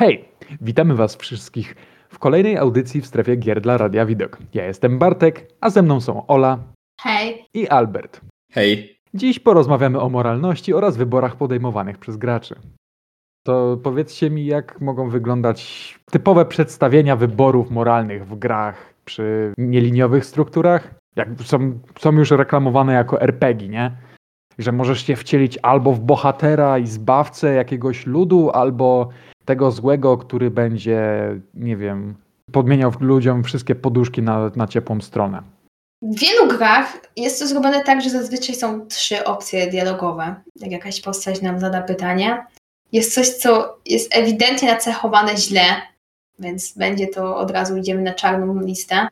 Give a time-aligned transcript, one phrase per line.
[0.00, 0.24] Hej,
[0.60, 1.76] witamy Was wszystkich
[2.08, 4.38] w kolejnej audycji w strefie gier dla Radia Widok.
[4.54, 6.58] Ja jestem Bartek, a ze mną są Ola
[7.00, 7.44] Hej.
[7.54, 8.20] i Albert.
[8.52, 8.98] Hej.
[9.14, 12.54] Dziś porozmawiamy o moralności oraz wyborach podejmowanych przez graczy.
[13.46, 20.94] To powiedzcie mi, jak mogą wyglądać typowe przedstawienia wyborów moralnych w grach przy nieliniowych strukturach?
[21.16, 23.96] Jak są, są już reklamowane jako RPG, nie?
[24.60, 29.08] Że możesz się wcielić albo w bohatera i zbawcę jakiegoś ludu, albo
[29.44, 31.00] tego złego, który będzie,
[31.54, 32.14] nie wiem,
[32.52, 35.42] podmieniał ludziom wszystkie poduszki na, na ciepłą stronę.
[36.02, 40.34] W wielu grach jest to zrobione tak, że zazwyczaj są trzy opcje dialogowe.
[40.56, 42.46] Jak jakaś postać nam zada pytanie.
[42.92, 45.62] Jest coś, co jest ewidentnie nacechowane źle,
[46.38, 49.08] więc będzie to od razu idziemy na czarną listę.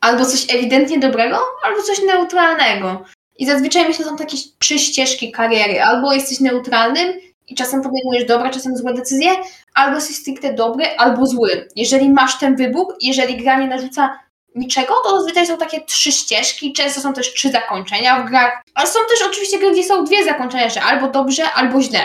[0.00, 3.04] Albo coś ewidentnie dobrego, albo coś neutralnego.
[3.40, 5.82] I zazwyczaj myślę, że są takie trzy ścieżki kariery.
[5.82, 9.30] Albo jesteś neutralnym i czasem podejmujesz dobre, czasem złe decyzje,
[9.74, 11.68] albo jesteś stricte dobry, albo zły.
[11.76, 14.18] Jeżeli masz ten wybór, jeżeli gra nie narzuca
[14.54, 18.86] niczego, to zazwyczaj są takie trzy ścieżki, często są też trzy zakończenia w grach, ale
[18.86, 21.98] są też oczywiście gry, gdzie są dwie zakończenia, że albo dobrze, albo źle.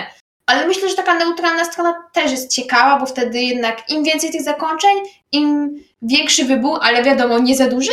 [0.48, 4.44] Ale myślę, że taka neutralna strona też jest ciekawa, bo wtedy jednak im więcej tych
[4.44, 4.98] zakończeń,
[5.32, 5.70] im
[6.02, 7.92] większy wybór, ale wiadomo, nie za duży,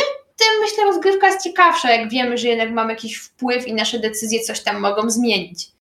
[0.83, 4.63] myślę rozgrywka jest ciekawsza, jak wiemy, że jednak mamy jakiś wpływ i nasze decyzje coś
[4.63, 5.71] tam mogą zmienić.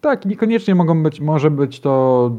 [0.00, 2.30] Tak, niekoniecznie mogą być, może być to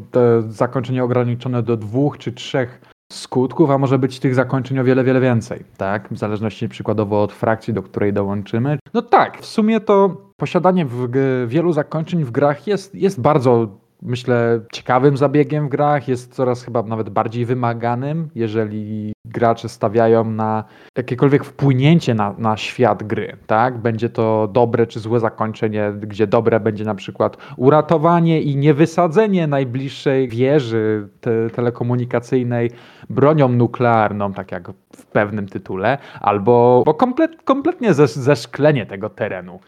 [0.49, 5.21] zakończenie ograniczone do dwóch czy trzech skutków, a może być tych zakończeń o wiele, wiele
[5.21, 6.09] więcej, tak?
[6.11, 8.79] W zależności przykładowo od frakcji, do której dołączymy.
[8.93, 11.09] No tak, w sumie to posiadanie w,
[11.47, 13.67] wielu zakończeń w grach jest, jest bardzo
[14.01, 20.63] myślę, ciekawym zabiegiem w grach, jest coraz chyba nawet bardziej wymaganym, jeżeli gracze stawiają na
[20.97, 23.77] jakiekolwiek wpłynięcie na, na świat gry, tak?
[23.77, 30.27] Będzie to dobre czy złe zakończenie, gdzie dobre będzie na przykład uratowanie i niewysadzenie najbliższej
[30.27, 32.71] wieży te, telekomunikacyjnej
[33.09, 39.59] bronią nuklearną, tak jak w pewnym tytule, albo komplet, kompletnie zeszklenie tego terenu.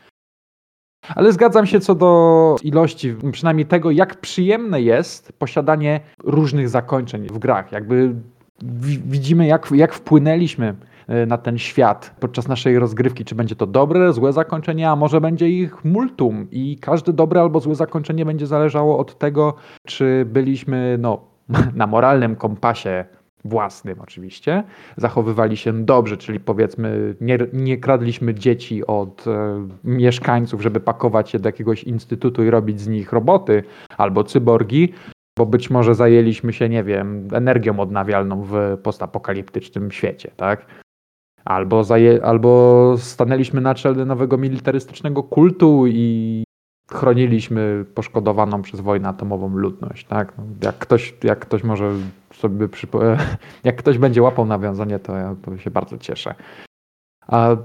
[1.15, 7.39] Ale zgadzam się co do ilości, przynajmniej tego, jak przyjemne jest posiadanie różnych zakończeń w
[7.39, 7.71] grach.
[7.71, 8.15] Jakby
[9.05, 10.75] widzimy, jak, jak wpłynęliśmy
[11.07, 13.25] e, na ten świat podczas naszej rozgrywki.
[13.25, 17.59] Czy będzie to dobre, złe zakończenie, a może będzie ich multum i każde dobre albo
[17.59, 19.53] złe zakończenie będzie zależało od tego,
[19.87, 21.21] czy byliśmy no,
[21.75, 23.05] na moralnym kompasie
[23.45, 24.63] własnym oczywiście,
[24.97, 31.39] zachowywali się dobrze, czyli powiedzmy nie, nie kradliśmy dzieci od e, mieszkańców, żeby pakować je
[31.39, 33.63] do jakiegoś instytutu i robić z nich roboty
[33.97, 34.93] albo cyborgi,
[35.37, 40.65] bo być może zajęliśmy się, nie wiem, energią odnawialną w postapokaliptycznym świecie, tak?
[41.45, 46.43] Albo, zaje, albo stanęliśmy na czele nowego militarystycznego kultu i
[46.91, 50.37] chroniliśmy poszkodowaną przez wojnę atomową ludność, tak?
[50.37, 51.91] No, jak ktoś, jak ktoś może
[52.33, 52.99] sobie przypo...
[53.63, 56.35] jak ktoś będzie łapał nawiązanie, to ja to się bardzo cieszę.
[57.27, 57.55] A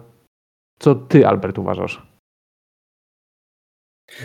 [0.79, 2.07] co ty, Albert, uważasz?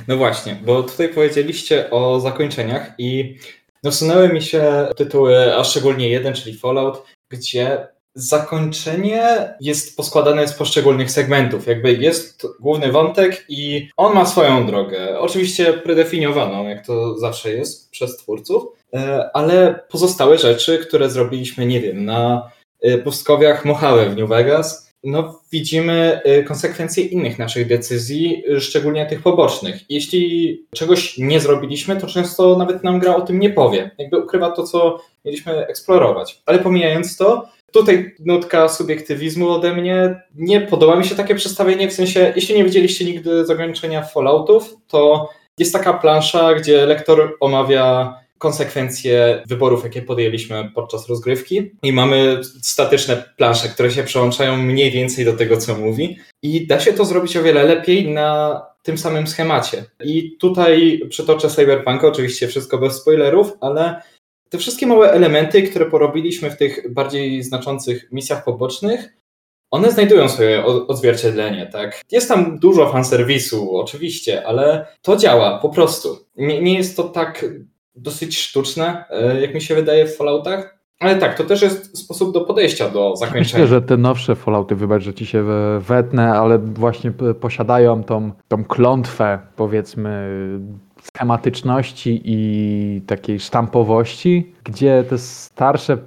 [0.08, 3.38] No właśnie, bo tutaj powiedzieliście o zakończeniach i
[3.84, 7.88] nasunęły mi się tytuły, a szczególnie jeden, czyli Fallout, gdzie
[8.19, 11.68] zakończenie jest poskładane z poszczególnych segmentów.
[11.68, 15.19] Jakby jest główny wątek i on ma swoją drogę.
[15.19, 18.63] Oczywiście predefiniowaną, jak to zawsze jest przez twórców,
[18.94, 24.90] e, ale pozostałe rzeczy, które zrobiliśmy, nie wiem, na e, pustkowiach Mochałe w New Vegas,
[25.03, 29.81] no widzimy e, konsekwencje innych naszych decyzji, szczególnie tych pobocznych.
[29.90, 33.91] Jeśli czegoś nie zrobiliśmy, to często nawet nam gra o tym nie powie.
[33.97, 36.41] Jakby ukrywa to, co mieliśmy eksplorować.
[36.46, 40.22] Ale pomijając to, Tutaj nutka subiektywizmu ode mnie.
[40.35, 45.30] Nie podoba mi się takie przedstawienie, w sensie, jeśli nie widzieliście nigdy zakończenia Falloutów, to
[45.57, 53.34] jest taka plansza, gdzie lektor omawia konsekwencje wyborów, jakie podjęliśmy podczas rozgrywki i mamy statyczne
[53.38, 57.38] plansze, które się przełączają mniej więcej do tego, co mówi i da się to zrobić
[57.38, 59.86] o wiele lepiej na tym samym schemacie.
[60.03, 64.01] I tutaj przytoczę Cyberpunk, oczywiście wszystko bez spoilerów, ale
[64.50, 69.10] te wszystkie małe elementy, które porobiliśmy w tych bardziej znaczących misjach pobocznych,
[69.72, 72.01] one znajdują swoje odzwierciedlenie, tak?
[72.12, 76.18] Jest tam dużo fanserwisu, oczywiście, ale to działa po prostu.
[76.36, 77.46] Nie, nie jest to tak
[77.96, 82.34] dosyć sztuczne, e, jak mi się wydaje w Falloutach, ale tak, to też jest sposób
[82.34, 83.44] do podejścia do zakończenia.
[83.44, 85.46] Myślę, że te nowsze Fallouty, wybacz, że ci się
[85.80, 90.30] wetnę, ale właśnie posiadają tą, tą klątwę, powiedzmy,
[91.01, 95.98] schematyczności i takiej sztampowości, gdzie te starsze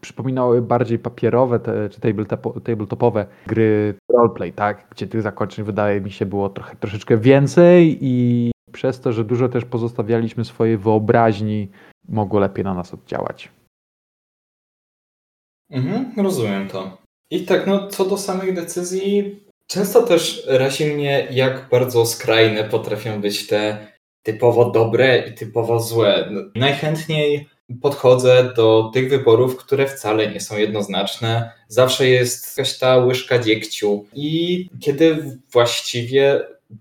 [0.00, 2.00] przypominały bardziej papierowe te, czy
[2.64, 4.86] tabletopowe gry roleplay, tak?
[4.90, 9.48] Gdzie tych zakończeń wydaje mi się było trochę, troszeczkę więcej i przez to, że dużo
[9.48, 11.68] też pozostawialiśmy swojej wyobraźni
[12.08, 13.48] mogło lepiej na nas oddziałać.
[15.70, 16.98] Mhm, rozumiem to.
[17.30, 23.20] I tak, no co do samych decyzji, często też razi mnie, jak bardzo skrajne potrafią
[23.20, 23.89] być te
[24.22, 26.30] typowo dobre i typowo złe.
[26.54, 27.48] Najchętniej
[27.82, 31.52] podchodzę do tych wyborów, które wcale nie są jednoznaczne.
[31.68, 36.40] Zawsze jest jakaś ta łyżka dziegciu i kiedy właściwie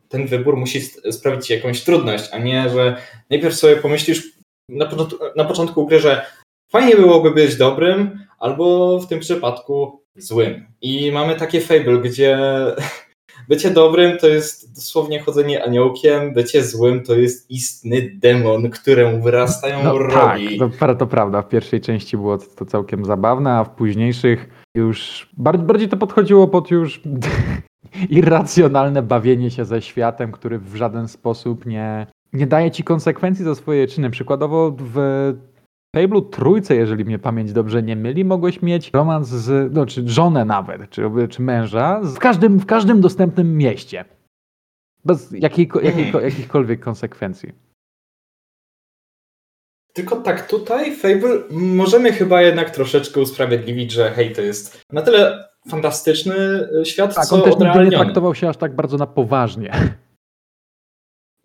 [0.10, 0.82] ten wybór musi
[1.12, 2.98] sprawić ci jakąś trudność, a nie, że
[3.30, 4.24] najpierw sobie pomyślisz
[4.70, 4.90] na,
[5.36, 6.26] na początku gry, że
[6.70, 10.68] fajnie byłoby być dobrym, albo w tym przypadku złym.
[10.82, 12.38] I mamy takie fable, gdzie
[13.48, 19.84] bycie dobrym to jest dosłownie chodzenie aniołkiem, bycie złym to jest istny demon, któremu wyrastają
[19.84, 20.60] no, rogi.
[20.60, 21.42] Tak, to, to prawda.
[21.42, 26.48] W pierwszej części było to całkiem zabawne, a w późniejszych już bardziej, bardziej to podchodziło
[26.48, 27.02] pod już
[28.10, 33.56] irracjonalne bawienie się ze światem, który w żaden sposób nie, nie daje ci konsekwencji za
[33.56, 34.10] swoje czyny.
[34.10, 35.34] Przykładowo w
[35.96, 40.46] Fable'u trójce, jeżeli mnie pamięć dobrze nie myli, mogłeś mieć romans z, no, czy żonę
[40.46, 44.06] nawet, czy, czy męża w każdym, w każdym dostępnym mieście.
[45.06, 47.52] Bez jakiejko, jakiejko, jakichkolwiek konsekwencji.
[49.94, 55.50] Tylko tak, tutaj Fable możemy chyba jednak troszeczkę usprawiedliwić, że hej, to jest na tyle
[55.70, 56.36] fantastyczny
[56.82, 59.72] e, świat, tak, co on też nie traktował się aż tak bardzo na poważnie.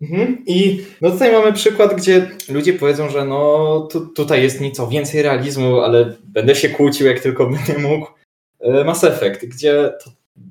[0.01, 0.43] Mhm.
[0.45, 5.21] I no tutaj mamy przykład, gdzie ludzie powiedzą, że no tu, tutaj jest nieco więcej
[5.21, 8.07] realizmu, ale będę się kłócił jak tylko będę mógł.
[8.59, 9.93] E, Mass Effect, gdzie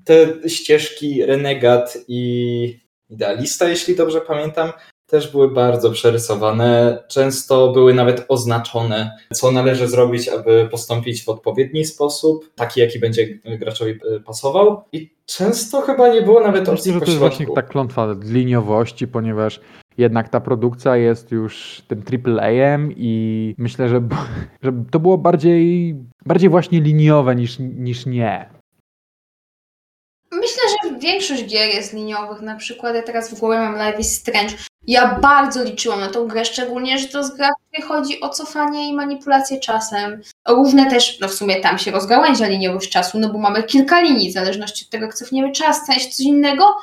[0.05, 4.73] te ścieżki Renegat i Idealista, jeśli dobrze pamiętam,
[5.15, 6.99] też były bardzo przerysowane.
[7.09, 13.27] Często były nawet oznaczone, co należy zrobić, aby postąpić w odpowiedni sposób, taki jaki będzie
[13.45, 14.85] graczowi e, pasował.
[14.93, 19.09] I często chyba nie było nawet opcji Myślę, że to jest właśnie ta klątwa liniowości,
[19.09, 19.61] ponieważ
[19.99, 24.01] jednak ta produkcja jest już tym AAA-em i myślę, że,
[24.65, 25.95] że to było bardziej,
[26.27, 28.51] bardziej właśnie liniowe niż, niż nie.
[30.33, 32.41] Myślę, że większość gier jest liniowych.
[32.41, 34.55] Na przykład ja teraz w głowie mam Life is Strange.
[34.87, 37.51] Ja bardzo liczyłam na tą grę, szczególnie, że to jest gra,
[37.89, 40.23] chodzi o cofanie i manipulację czasem.
[40.49, 44.31] Równe też, no w sumie tam się rozgałęzia liniowość czasu, no bo mamy kilka linii,
[44.31, 46.77] w zależności od tego, jak cofniemy czas, coś coś innego.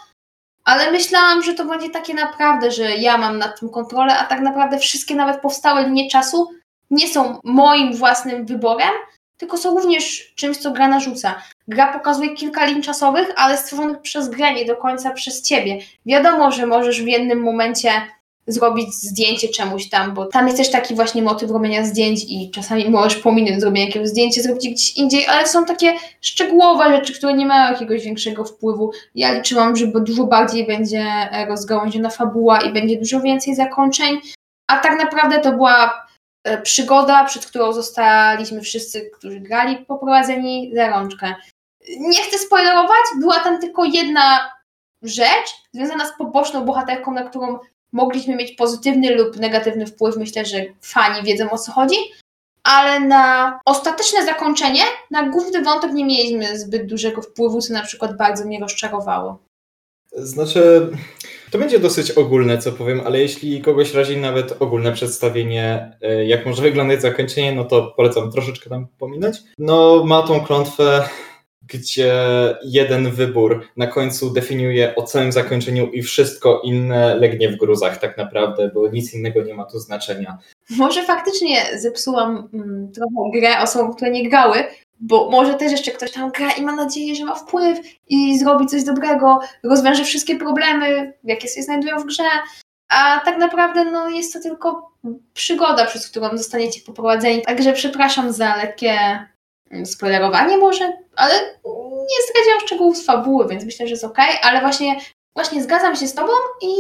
[0.64, 4.42] Ale myślałam, że to będzie takie naprawdę, że ja mam nad tym kontrolę, a tak
[4.42, 6.50] naprawdę wszystkie nawet powstałe linie czasu
[6.90, 8.92] nie są moim własnym wyborem,
[9.42, 11.36] tylko są również czymś, co gra narzuca.
[11.68, 15.80] Gra pokazuje kilka lin czasowych, ale stworzonych przez grę, nie do końca przez ciebie.
[16.06, 17.92] Wiadomo, że możesz w jednym momencie
[18.48, 22.90] zrobić zdjęcie czemuś tam, bo tam jest też taki właśnie motyw robienia zdjęć i czasami
[22.90, 27.46] możesz pominąć zrobienie jakiegoś zdjęcia, zrobić gdzieś indziej, ale są takie szczegółowe rzeczy, które nie
[27.46, 28.92] mają jakiegoś większego wpływu.
[29.16, 31.06] Ja liczyłam, że dużo bardziej będzie
[31.48, 34.20] rozgałęziona fabuła i będzie dużo więcej zakończeń,
[34.68, 36.11] a tak naprawdę to była E,
[36.64, 41.36] przygoda, przed którą zostaliśmy wszyscy, którzy grali, poprowadzeni za rączkę.
[42.00, 44.52] Nie chcę spoilerować, była tam tylko jedna
[45.02, 47.60] rzecz związana z poboczną bohaterką, na którą
[47.92, 50.18] mogliśmy mieć pozytywny lub negatywny wpływ.
[50.18, 51.96] Myślę, że fani wiedzą o co chodzi.
[52.64, 58.18] Ale na ostateczne zakończenie, na główny wątek nie mieliśmy zbyt dużego wpływu, co na przykład
[58.18, 59.40] bardzo mnie rozczarowało.
[60.12, 60.90] Znaczy,
[61.52, 66.46] to będzie dosyć ogólne, co powiem, ale jeśli kogoś razi nawet ogólne przedstawienie, e, jak
[66.46, 69.38] może wyglądać zakończenie, no to polecam troszeczkę tam pominąć.
[69.58, 71.04] No, ma tą klątwę,
[71.74, 72.14] gdzie
[72.64, 78.18] jeden wybór na końcu definiuje o całym zakończeniu i wszystko inne legnie w gruzach tak
[78.18, 80.38] naprawdę, bo nic innego nie ma tu znaczenia.
[80.70, 84.64] Może faktycznie zepsułam mm, trochę grę osobom, które nie grały,
[85.02, 87.80] bo może też jeszcze ktoś tam gra i ma nadzieję, że ma wpływ
[88.10, 92.24] i zrobi coś dobrego, rozwiąże wszystkie problemy, jakie się znajdują w grze,
[92.90, 94.92] a tak naprawdę no, jest to tylko
[95.34, 97.42] przygoda, przez którą zostaniecie poprowadzeni.
[97.42, 99.00] Także przepraszam za lekkie
[99.72, 101.34] mm, spoilerowanie może, ale
[102.02, 104.96] nie zdradziłam szczegółów z fabuły, więc myślę, że jest ok, ale właśnie
[105.36, 106.72] Właśnie zgadzam się z Tobą i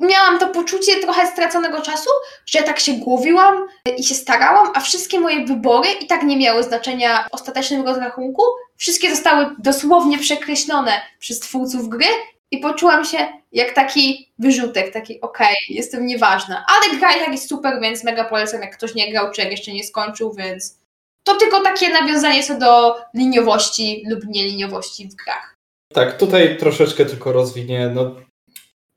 [0.00, 2.10] miałam to poczucie trochę straconego czasu,
[2.46, 6.62] że tak się głowiłam i się starałam, a wszystkie moje wybory i tak nie miały
[6.62, 8.42] znaczenia w ostatecznym rozrachunku.
[8.76, 12.06] Wszystkie zostały dosłownie przekreślone przez twórców gry
[12.50, 16.64] i poczułam się jak taki wyrzutek, taki okej, okay, jestem nieważna.
[16.68, 19.50] Ale gra i tak jest super, więc mega polecam, jak ktoś nie grał, czy jak
[19.50, 20.78] jeszcze nie skończył, więc
[21.24, 25.55] to tylko takie nawiązanie co do liniowości lub nieliniowości w grach.
[25.92, 27.90] Tak, tutaj troszeczkę tylko rozwinie.
[27.94, 28.16] No,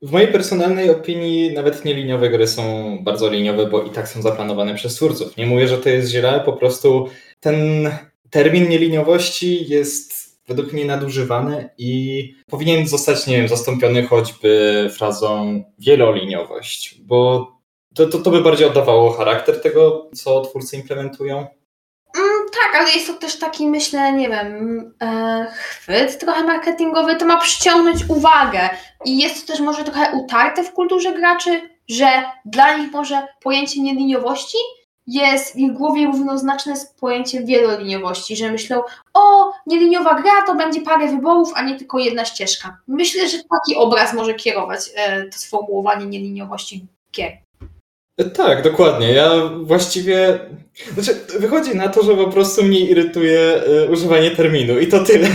[0.02, 4.74] w mojej personalnej opinii nawet nieliniowe gry są bardzo liniowe, bo i tak są zaplanowane
[4.74, 5.36] przez twórców.
[5.36, 7.08] Nie mówię, że to jest źle, po prostu
[7.40, 7.90] ten
[8.30, 17.00] termin nieliniowości jest według mnie nadużywany i powinien zostać, nie wiem, zastąpiony choćby frazą wieloliniowość,
[17.02, 17.46] bo
[17.94, 21.46] To, to, to by bardziej oddawało charakter tego, co twórcy implementują.
[22.52, 27.40] Tak, ale jest to też taki, myślę, nie wiem, e, chwyt trochę marketingowy, to ma
[27.40, 28.70] przyciągnąć uwagę.
[29.04, 33.80] I jest to też może trochę utarte w kulturze graczy, że dla nich może pojęcie
[33.82, 34.58] nieliniowości
[35.06, 38.82] jest w ich głowie równoznaczne z pojęciem wieloliniowości, że myślą,
[39.14, 42.76] o, nieliniowa gra to będzie parę wyborów, a nie tylko jedna ścieżka.
[42.88, 47.32] Myślę, że taki obraz może kierować e, to sformułowanie nieliniowości gier.
[48.24, 49.12] Tak, dokładnie.
[49.12, 49.30] Ja
[49.62, 50.38] właściwie.
[50.94, 55.28] Znaczy, wychodzi na to, że po prostu mnie irytuje y, używanie terminu i to tyle.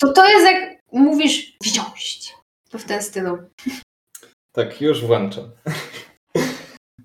[0.00, 2.34] To to jest jak mówisz wziąć.
[2.70, 3.38] To w ten stylu.
[4.52, 5.50] Tak, już włączam.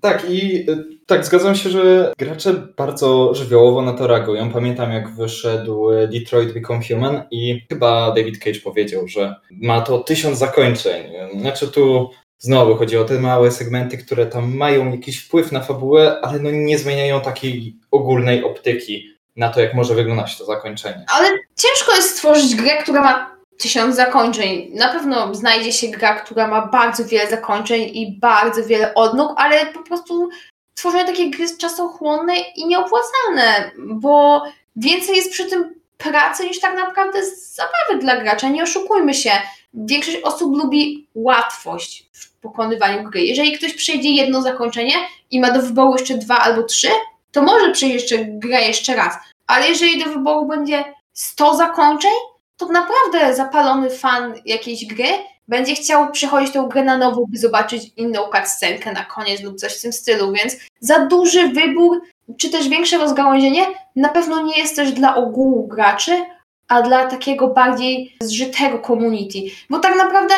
[0.00, 4.52] tak, i y, tak, zgadzam się, że gracze bardzo żywiołowo na to reagują.
[4.52, 10.38] Pamiętam, jak wyszedł Detroit Become Human i chyba David Cage powiedział, że ma to tysiąc
[10.38, 11.12] zakończeń.
[11.40, 12.10] Znaczy, tu
[12.40, 16.50] znowu chodzi o te małe segmenty, które tam mają jakiś wpływ na fabułę, ale no
[16.50, 21.04] nie zmieniają takiej ogólnej optyki na to, jak może wyglądać to zakończenie.
[21.08, 24.70] Ale ciężko jest stworzyć grę, która ma tysiąc zakończeń.
[24.74, 29.66] Na pewno znajdzie się gra, która ma bardzo wiele zakończeń i bardzo wiele odnóg, ale
[29.66, 30.28] po prostu
[30.74, 34.42] tworzenie takiej gry jest czasochłonne i nieopłacalne, bo
[34.76, 38.48] więcej jest przy tym pracy niż tak naprawdę zabawy dla gracza.
[38.48, 39.30] Nie oszukujmy się.
[39.74, 42.09] Większość osób lubi łatwość
[42.40, 43.20] pokonywaniu gry.
[43.20, 44.94] Jeżeli ktoś przejdzie jedno zakończenie
[45.30, 46.88] i ma do wyboru jeszcze dwa albo trzy,
[47.32, 49.14] to może przejść jeszcze grę jeszcze raz.
[49.46, 52.10] Ale jeżeli do wyboru będzie 100 zakończeń,
[52.56, 55.06] to naprawdę zapalony fan jakiejś gry
[55.48, 59.78] będzie chciał przechodzić tą grę na nowo, by zobaczyć inną cutscenkę na koniec lub coś
[59.78, 62.02] w tym stylu, więc za duży wybór,
[62.38, 63.66] czy też większe rozgałęzienie
[63.96, 66.24] na pewno nie jest też dla ogółu graczy,
[66.68, 69.38] a dla takiego bardziej zżytego community.
[69.70, 70.34] Bo tak naprawdę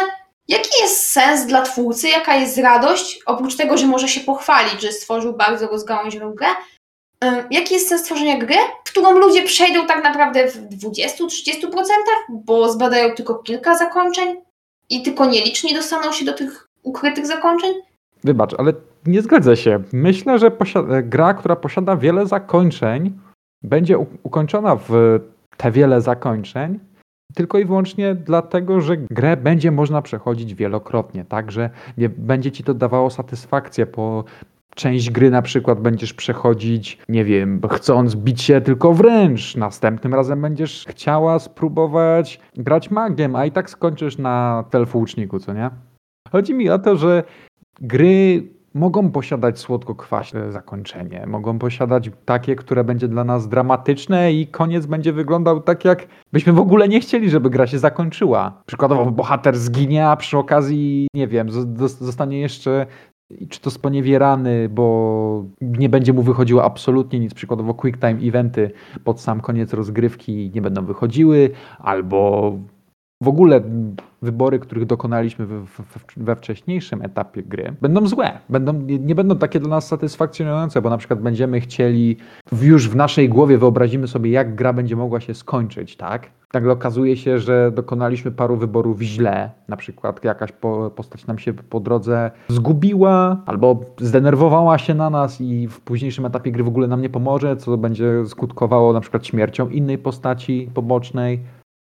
[0.49, 4.93] jaki jest sens dla twórcy, jaka jest radość, oprócz tego, że może się pochwalić, że
[4.93, 6.49] stworzył bardzo rozgałęzioną grę,
[7.51, 8.55] jaki jest sens tworzenia gry,
[8.85, 11.73] którą ludzie przejdą tak naprawdę w 20-30%,
[12.29, 14.37] bo zbadają tylko kilka zakończeń
[14.91, 17.75] i tylko nieliczni dostaną się do tych ukrytych zakończeń?
[18.25, 18.73] Wybacz, ale
[19.07, 19.83] nie zgodzę się.
[19.93, 20.51] Myślę, że
[21.03, 23.19] gra, która posiada wiele zakończeń,
[23.63, 25.21] będzie ukończona w
[25.57, 26.81] te wiele zakończeń,
[27.35, 32.65] tylko i wyłącznie dlatego, że grę będzie można przechodzić wielokrotnie, tak, że nie będzie ci
[32.65, 34.25] to dawało satysfakcję po
[34.75, 39.57] część gry na przykład będziesz przechodzić, nie wiem, chcąc bić się tylko wręcz.
[39.57, 45.71] Następnym razem będziesz chciała spróbować grać magiem, a i tak skończysz na telfłuczniku, co nie?
[46.31, 47.25] Chodzi mi o to, że
[47.81, 54.87] gry mogą posiadać słodko-kwaśne zakończenie, mogą posiadać takie, które będzie dla nas dramatyczne i koniec
[54.87, 58.63] będzie wyglądał tak, jak byśmy w ogóle nie chcieli, żeby gra się zakończyła.
[58.67, 61.49] Przykładowo bohater zginie, a przy okazji, nie wiem,
[62.01, 62.87] zostanie jeszcze
[63.49, 68.71] czy to sponiewierany, bo nie będzie mu wychodziło absolutnie nic, przykładowo quick time eventy
[69.05, 72.53] pod sam koniec rozgrywki nie będą wychodziły, albo
[73.23, 73.61] w ogóle
[74.23, 75.61] wybory, których dokonaliśmy we,
[76.17, 78.39] we, wcześniejszym etapie gry, będą złe.
[78.49, 82.17] Będą, nie będą takie dla nas satysfakcjonujące, bo na przykład będziemy chcieli,
[82.63, 86.31] już w naszej głowie wyobrazimy sobie, jak gra będzie mogła się skończyć, tak?
[86.55, 89.51] Nagle okazuje się, że dokonaliśmy paru wyborów źle.
[89.69, 90.53] Na przykład jakaś
[90.97, 96.53] postać nam się po drodze zgubiła albo zdenerwowała się na nas i w późniejszym etapie
[96.53, 101.41] gry w ogóle nam nie pomoże, co będzie skutkowało na przykład śmiercią innej postaci pobocznej.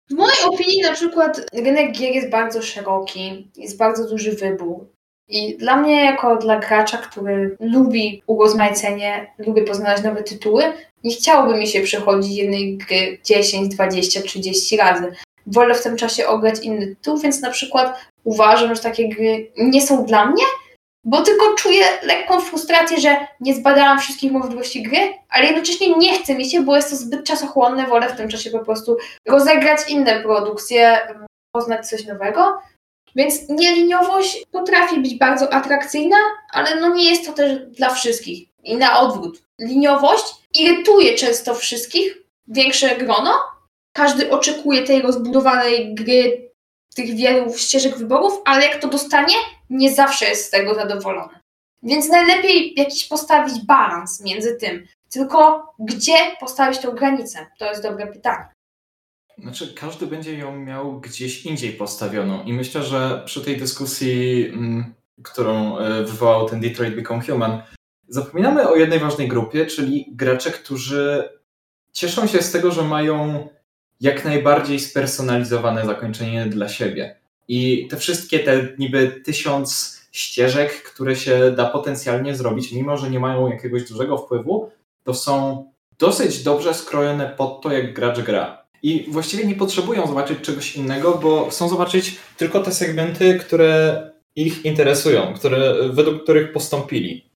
[0.09, 4.85] W mojej opinii na przykład rynek gier jest bardzo szeroki, jest bardzo duży wybór.
[5.29, 10.63] I dla mnie, jako dla gracza, który lubi urozmaicenie, lubi poznawać nowe tytuły,
[11.03, 15.11] nie chciałoby mi się przechodzić jednej gry 10, 20, 30 razy.
[15.47, 19.81] Wolę w tym czasie ograć inny tytuł, więc na przykład uważam, że takie gry nie
[19.81, 20.43] są dla mnie,
[21.07, 26.35] bo tylko czuję lekką frustrację, że nie zbadałam wszystkich możliwości gry, ale jednocześnie nie chce
[26.35, 28.97] mi się, bo jest to zbyt czasochłonne, wolę w tym czasie po prostu
[29.27, 30.99] rozegrać inne produkcje,
[31.51, 32.61] poznać coś nowego.
[33.15, 36.17] Więc nieliniowość potrafi być bardzo atrakcyjna,
[36.53, 38.47] ale no nie jest to też dla wszystkich.
[38.63, 39.41] I na odwrót.
[39.61, 43.33] Liniowość irytuje często wszystkich, większe grono.
[43.93, 46.49] Każdy oczekuje tej rozbudowanej gry,
[46.97, 49.35] tych wielu ścieżek wyborów, ale jak to dostanie,
[49.69, 51.39] nie zawsze jest z tego zadowolony.
[51.83, 54.87] Więc najlepiej jakiś postawić balans między tym.
[55.09, 57.45] Tylko gdzie postawić tą granicę?
[57.59, 58.45] To jest dobre pytanie.
[59.37, 62.43] Znaczy, każdy będzie ją miał gdzieś indziej postawioną.
[62.43, 67.61] I myślę, że przy tej dyskusji, mm, którą e, wywołał ten Detroit Become Human,
[68.07, 71.29] zapominamy o jednej ważnej grupie, czyli gracze, którzy
[71.91, 73.47] cieszą się z tego, że mają
[74.01, 77.15] jak najbardziej spersonalizowane zakończenie dla siebie.
[77.47, 83.19] I te wszystkie te niby tysiąc ścieżek, które się da potencjalnie zrobić, mimo że nie
[83.19, 84.71] mają jakiegoś dużego wpływu,
[85.03, 85.65] to są
[85.99, 88.67] dosyć dobrze skrojone pod to, jak gracz gra.
[88.83, 94.01] I właściwie nie potrzebują zobaczyć czegoś innego, bo chcą zobaczyć tylko te segmenty, które
[94.35, 97.29] ich interesują, które, według których postąpili.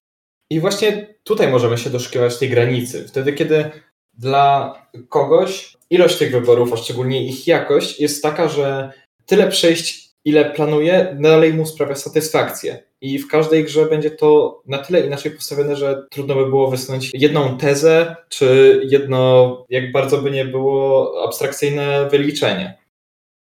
[0.50, 3.08] I właśnie tutaj możemy się doszukiwać tej granicy.
[3.08, 3.70] Wtedy, kiedy
[4.14, 4.74] dla
[5.08, 8.92] kogoś ilość tych wyborów, a szczególnie ich jakość, jest taka, że
[9.26, 12.82] tyle przejść, ile planuje, dalej mu sprawia satysfakcję.
[13.00, 17.10] I w każdej grze będzie to na tyle inaczej postawione, że trudno by było wysunąć
[17.14, 22.78] jedną tezę, czy jedno, jak bardzo by nie było, abstrakcyjne wyliczenie.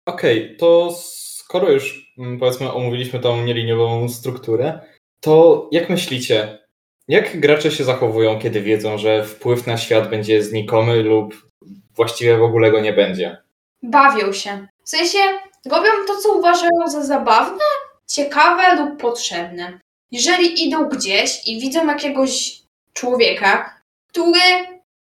[0.05, 4.79] Okej, okay, to skoro już mm, powiedzmy omówiliśmy tą nieliniową strukturę,
[5.20, 6.60] to jak myślicie,
[7.08, 11.50] jak gracze się zachowują, kiedy wiedzą, że wpływ na świat będzie znikomy lub
[11.96, 13.38] właściwie w ogóle go nie będzie?
[13.84, 14.68] Bawią się.
[14.84, 15.20] W sensie
[15.65, 17.63] robią to, co uważają za zabawne,
[18.08, 19.80] ciekawe lub potrzebne.
[20.12, 22.62] Jeżeli idą gdzieś i widzą jakiegoś
[22.94, 24.39] człowieka, który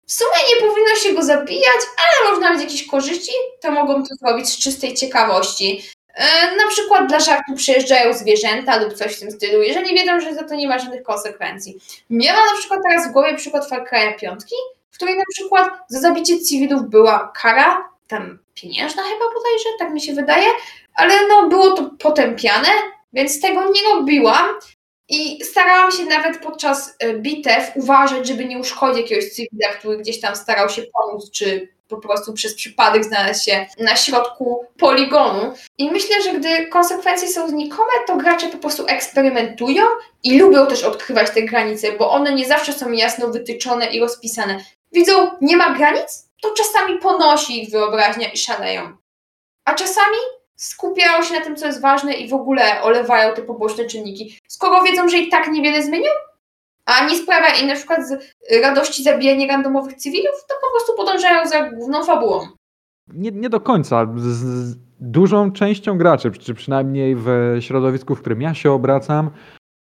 [0.07, 3.31] w sumie nie powinno się go zabijać, ale można mieć jakieś korzyści,
[3.61, 5.83] to mogą to zrobić z czystej ciekawości.
[6.13, 10.35] E, na przykład dla żartu przejeżdżają zwierzęta lub coś w tym stylu, jeżeli wiedzą, że
[10.35, 11.79] za to nie ma żadnych konsekwencji.
[12.09, 14.41] Miałam na przykład teraz w głowie przykład Far Cry'a 5,
[14.93, 20.01] w której na przykład za zabicie cywilów była kara, tam pieniężna chyba bodajże, tak mi
[20.01, 20.47] się wydaje,
[20.95, 22.67] ale no było to potępiane,
[23.13, 24.45] więc tego nie robiłam
[25.09, 30.21] i starałam się nawet podczas e, bitew uważać, żeby nie uszkodzić jakiegoś cywila, który gdzieś
[30.21, 35.53] tam starał się pomóc, czy po prostu przez przypadek znaleźć się na środku poligonu.
[35.77, 39.83] I myślę, że gdy konsekwencje są znikome, to gracze po prostu eksperymentują
[40.23, 44.59] i lubią też odkrywać te granice, bo one nie zawsze są jasno wytyczone i rozpisane.
[44.93, 48.97] Widzą, nie ma granic, to czasami ponosi ich wyobraźnia i szaleją.
[49.65, 50.17] A czasami
[50.55, 54.39] skupiają się na tym, co jest ważne i w ogóle olewają te poboczne czynniki.
[54.47, 56.09] Skoro wiedzą, że i tak niewiele zmienią,
[56.85, 61.47] a nie sprawia im na przykład z radości zabijanie randomowych cywilów, to po prostu podążają
[61.47, 62.47] za główną fabułą.
[63.07, 64.07] Nie, nie do końca.
[64.15, 67.27] Z, z dużą częścią graczy, czy przynajmniej w
[67.59, 69.31] środowisku, w którym ja się obracam,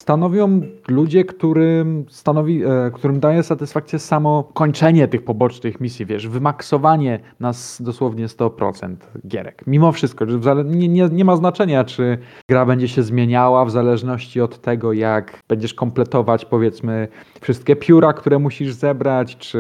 [0.03, 7.21] stanowią ludzie, którym, stanowi, e, którym daje satysfakcję samo kończenie tych pobocznych misji, wiesz, wymaksowanie
[7.41, 9.65] nas dosłownie 100% gierek.
[9.67, 10.25] Mimo wszystko,
[10.65, 15.43] nie, nie, nie ma znaczenia, czy gra będzie się zmieniała w zależności od tego, jak
[15.49, 17.09] będziesz kompletować, powiedzmy,
[17.41, 19.59] wszystkie pióra, które musisz zebrać, czy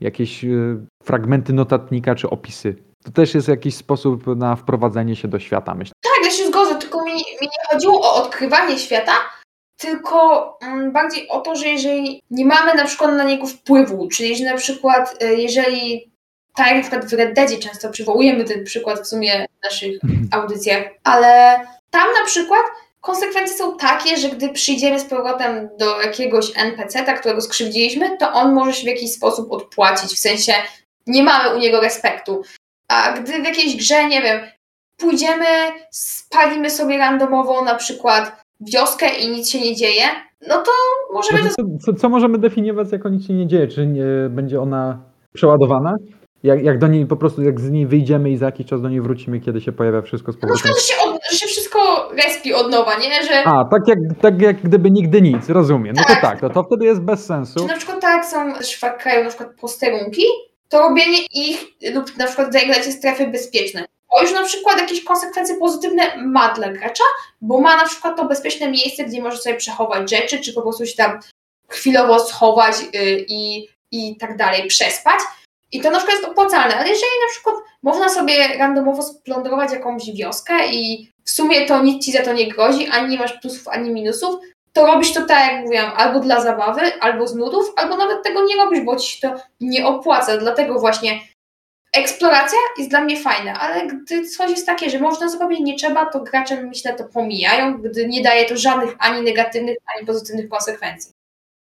[0.00, 0.48] jakieś e,
[1.02, 2.91] fragmenty notatnika, czy opisy.
[3.04, 5.92] To też jest jakiś sposób na wprowadzenie się do świata, myślę.
[6.02, 9.12] Tak, ja się zgodzę, tylko mi, mi nie chodziło o odkrywanie świata,
[9.78, 14.36] tylko mm, bardziej o to, że jeżeli nie mamy na przykład na niego wpływu, czyli
[14.36, 16.12] że na przykład y, jeżeli
[16.54, 20.00] tak jak na przykład w Red Deadzie często przywołujemy ten przykład w sumie w naszych
[20.30, 21.60] audycjach, ale
[21.90, 22.62] tam na przykład
[23.00, 28.54] konsekwencje są takie, że gdy przyjdziemy z powrotem do jakiegoś NPC-ta, którego skrzywdziliśmy, to on
[28.54, 30.52] może się w jakiś sposób odpłacić, w sensie
[31.06, 32.42] nie mamy u niego respektu.
[32.92, 34.40] A gdy w jakiejś grze, nie wiem,
[34.96, 35.46] pójdziemy,
[35.90, 40.02] spalimy sobie randomowo na przykład wioskę i nic się nie dzieje,
[40.48, 40.70] no to
[41.12, 41.40] możemy...
[41.40, 43.68] Znaczy, co, co, co możemy definiować jako nic się nie dzieje?
[43.68, 44.98] Czy nie, będzie ona
[45.34, 45.94] przeładowana?
[46.42, 48.88] Jak, jak do niej po prostu, jak z niej wyjdziemy i za jakiś czas do
[48.88, 50.70] niej wrócimy, kiedy się pojawia wszystko z powrotem.
[50.70, 53.24] No, że się, od, że się wszystko respi od nowa, nie?
[53.24, 53.44] Że...
[53.44, 55.94] A, tak jak, tak jak gdyby nigdy nic, rozumiem.
[55.96, 56.20] No tak.
[56.20, 57.60] to tak, to, to wtedy jest bez sensu.
[57.60, 58.52] Czy na przykład tak są
[58.98, 60.22] kraju na przykład posterunki,
[60.72, 63.84] to robienie ich lub na przykład zagranie strefy bezpieczne
[64.16, 67.04] to już na przykład jakieś konsekwencje pozytywne ma dla gracza,
[67.40, 70.86] bo ma na przykład to bezpieczne miejsce, gdzie może sobie przechować rzeczy, czy po prostu
[70.86, 71.20] się tam
[71.68, 75.20] chwilowo schować yy, i, i tak dalej, przespać.
[75.72, 80.12] I to na przykład jest opłacalne, ale jeżeli na przykład można sobie randomowo splądrować jakąś
[80.16, 83.68] wioskę i w sumie to nic ci za to nie grozi, ani nie masz plusów,
[83.68, 84.40] ani minusów,
[84.72, 88.44] to robisz to tak, jak mówiłam, albo dla zabawy, albo z nudów, albo nawet tego
[88.44, 90.36] nie robisz, bo ci się to nie opłaca.
[90.36, 91.20] Dlatego właśnie
[91.92, 96.06] eksploracja jest dla mnie fajna, ale gdy coś jest takie, że można zrobić, nie trzeba,
[96.06, 101.12] to gracze myślę to pomijają, gdy nie daje to żadnych ani negatywnych, ani pozytywnych konsekwencji.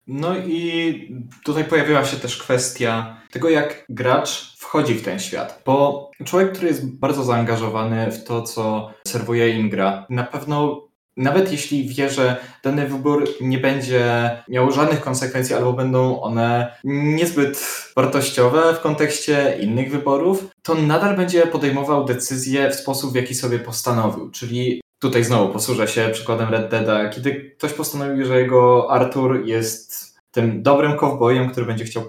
[0.06, 1.08] No i
[1.44, 5.62] tutaj pojawiła się też kwestia tego, jak gracz wchodzi w ten świat.
[5.66, 11.52] Bo człowiek, który jest bardzo zaangażowany w to, co serwuje im gra, na pewno nawet
[11.52, 18.74] jeśli wie, że dany wybór nie będzie miał żadnych konsekwencji albo będą one niezbyt wartościowe
[18.74, 24.30] w kontekście innych wyborów, to nadal będzie podejmował decyzje w sposób, w jaki sobie postanowił.
[24.30, 27.08] Czyli tutaj znowu posłużę się przykładem Red Deada.
[27.08, 32.02] Kiedy ktoś postanowił, że jego Arthur jest tym dobrym kowbojem, który będzie chciał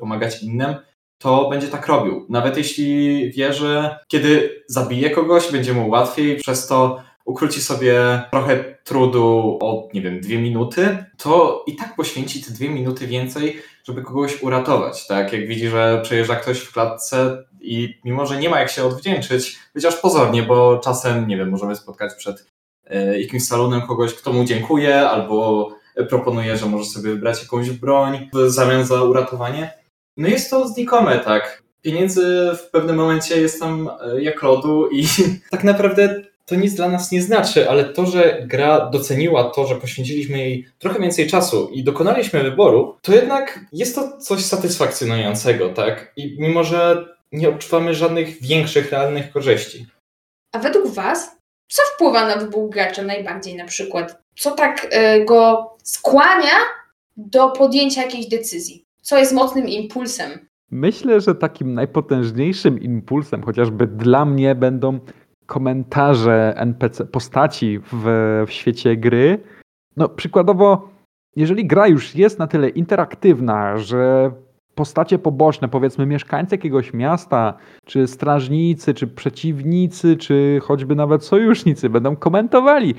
[0.00, 0.74] pomagać innym,
[1.18, 2.26] to będzie tak robił.
[2.28, 8.74] Nawet jeśli wie, że kiedy zabije kogoś, będzie mu łatwiej, przez to ukróci sobie trochę
[8.84, 14.02] trudu o, nie wiem, dwie minuty, to i tak poświęci te dwie minuty więcej, żeby
[14.02, 15.06] kogoś uratować.
[15.06, 18.84] Tak, jak widzi, że przejeżdża ktoś w klatce i mimo, że nie ma jak się
[18.84, 22.46] odwdzięczyć, chociaż pozornie, bo czasem, nie wiem, możemy spotkać przed
[22.86, 25.68] e, jakimś salonem kogoś, kto mu dziękuje, albo
[26.08, 29.78] proponuje, że może sobie wybrać jakąś broń w zamian za uratowanie.
[30.16, 31.62] No jest to znikome, tak.
[31.82, 35.06] Pieniędzy w pewnym momencie jest tam e, jak lodu i
[35.50, 39.76] tak naprawdę to nic dla nas nie znaczy, ale to, że gra doceniła to, że
[39.76, 46.12] poświęciliśmy jej trochę więcej czasu i dokonaliśmy wyboru, to jednak jest to coś satysfakcjonującego, tak?
[46.16, 49.86] I mimo, że nie odczuwamy żadnych większych realnych korzyści.
[50.52, 51.36] A według Was,
[51.68, 54.22] co wpływa na wybór gracza najbardziej na przykład?
[54.38, 56.54] Co tak y, go skłania
[57.16, 58.84] do podjęcia jakiejś decyzji?
[59.02, 60.48] Co jest mocnym impulsem?
[60.70, 65.00] Myślę, że takim najpotężniejszym impulsem, chociażby dla mnie, będą
[65.46, 68.04] komentarze NPC, postaci w,
[68.46, 69.38] w świecie gry.
[69.96, 70.88] No, przykładowo,
[71.36, 74.30] jeżeli gra już jest na tyle interaktywna, że
[74.74, 77.54] postacie poboczne, powiedzmy mieszkańcy jakiegoś miasta,
[77.84, 82.94] czy strażnicy, czy przeciwnicy, czy choćby nawet sojusznicy będą komentowali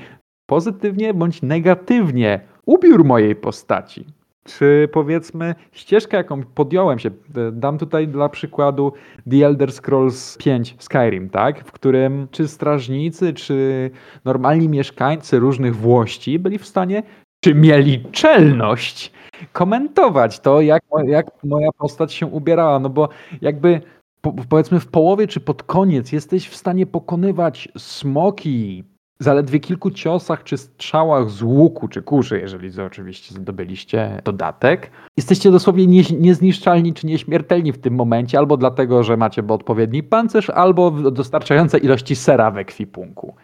[0.46, 4.06] pozytywnie bądź negatywnie ubiór mojej postaci.
[4.46, 7.10] Czy powiedzmy ścieżkę, jaką podjąłem się,
[7.52, 8.92] dam tutaj dla przykładu
[9.30, 11.64] The Elder Scrolls 5 Skyrim, tak?
[11.64, 13.90] w którym czy strażnicy, czy
[14.24, 17.02] normalni mieszkańcy różnych włości byli w stanie,
[17.44, 19.12] czy mieli czelność
[19.52, 23.08] komentować to, jak, jak moja postać się ubierała, no bo
[23.40, 23.80] jakby
[24.20, 28.84] po, powiedzmy w połowie czy pod koniec jesteś w stanie pokonywać smoki,
[29.18, 35.86] zaledwie kilku ciosach czy strzałach z łuku czy kurzy, jeżeli oczywiście zdobyliście dodatek, jesteście dosłownie
[35.86, 41.78] nie, niezniszczalni czy nieśmiertelni w tym momencie, albo dlatego, że macie odpowiedni pancerz, albo dostarczające
[41.78, 43.34] ilości sera w ekwipunku.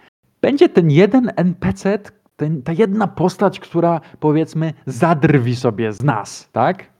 [0.41, 1.99] Będzie ten jeden NPC,
[2.37, 6.92] ten, ta jedna postać, która powiedzmy zadrwi sobie z nas, tak?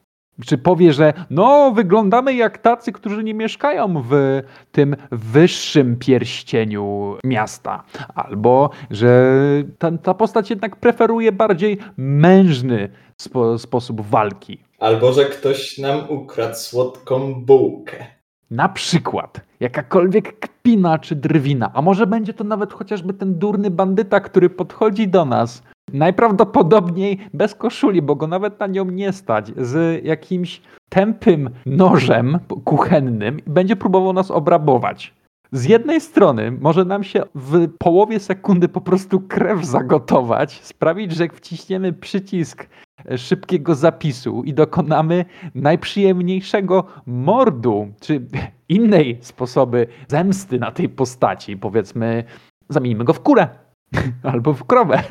[0.47, 7.85] Czy powie, że no, wyglądamy jak tacy, którzy nie mieszkają w tym wyższym pierścieniu miasta.
[8.15, 9.33] Albo, że
[9.79, 14.59] ta, ta postać jednak preferuje bardziej mężny spo, sposób walki.
[14.79, 18.07] Albo, że ktoś nam ukradł słodką bułkę.
[18.51, 24.21] Na przykład jakakolwiek kpina czy drwina, a może będzie to nawet chociażby ten durny bandyta,
[24.21, 30.05] który podchodzi do nas Najprawdopodobniej bez koszuli, bo go nawet na nią nie stać, z
[30.05, 35.15] jakimś tępym nożem kuchennym będzie próbował nas obrabować.
[35.53, 41.29] Z jednej strony może nam się w połowie sekundy po prostu krew zagotować, sprawić, że
[41.29, 42.69] wciśniemy przycisk
[43.17, 45.25] szybkiego zapisu i dokonamy
[45.55, 48.27] najprzyjemniejszego mordu, czy
[48.69, 52.25] innej sposoby zemsty na tej postaci, powiedzmy,
[52.69, 53.49] zamienimy go w kurę
[54.33, 55.03] albo w krowę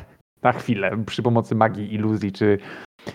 [0.41, 2.57] na chwilę przy pomocy magii, iluzji czy,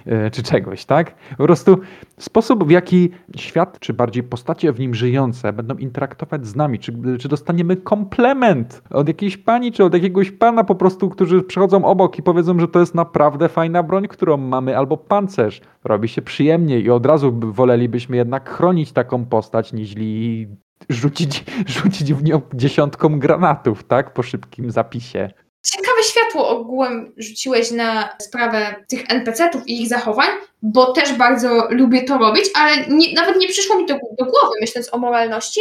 [0.07, 1.15] e, czy czegoś, tak?
[1.37, 1.79] Po prostu
[2.19, 6.93] sposób, w jaki świat, czy bardziej postacie w nim żyjące będą interaktować z nami, czy,
[7.21, 12.19] czy dostaniemy komplement od jakiejś pani, czy od jakiegoś pana po prostu, którzy przechodzą obok
[12.19, 15.61] i powiedzą, że to jest naprawdę fajna broń, którą mamy, albo pancerz.
[15.85, 20.47] Robi się przyjemniej i od razu wolelibyśmy jednak chronić taką postać, niźli
[20.89, 21.45] rzucić,
[21.77, 24.13] rzucić w nią dziesiątką granatów, tak?
[24.13, 25.31] Po szybkim zapisie
[25.73, 30.29] ciekawe światło ogółem rzuciłeś na sprawę tych NPC-ów i ich zachowań,
[30.63, 34.55] bo też bardzo lubię to robić, ale nie, nawet nie przyszło mi to do głowy,
[34.61, 35.61] myśląc o moralności,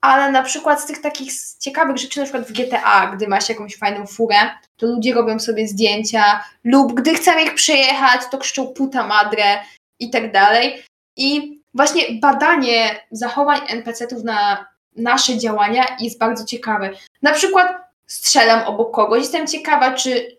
[0.00, 3.76] ale na przykład z tych takich ciekawych rzeczy, na przykład w GTA, gdy masz jakąś
[3.76, 4.36] fajną furę,
[4.76, 9.44] to ludzie robią sobie zdjęcia, lub gdy chcemy ich przejechać, to krzyczą puta madre
[10.00, 10.82] i tak dalej.
[11.16, 16.90] I właśnie badanie zachowań NPC-ów na nasze działania jest bardzo ciekawe.
[17.22, 19.20] Na przykład strzelam obok kogoś.
[19.20, 20.36] Jestem ciekawa, czy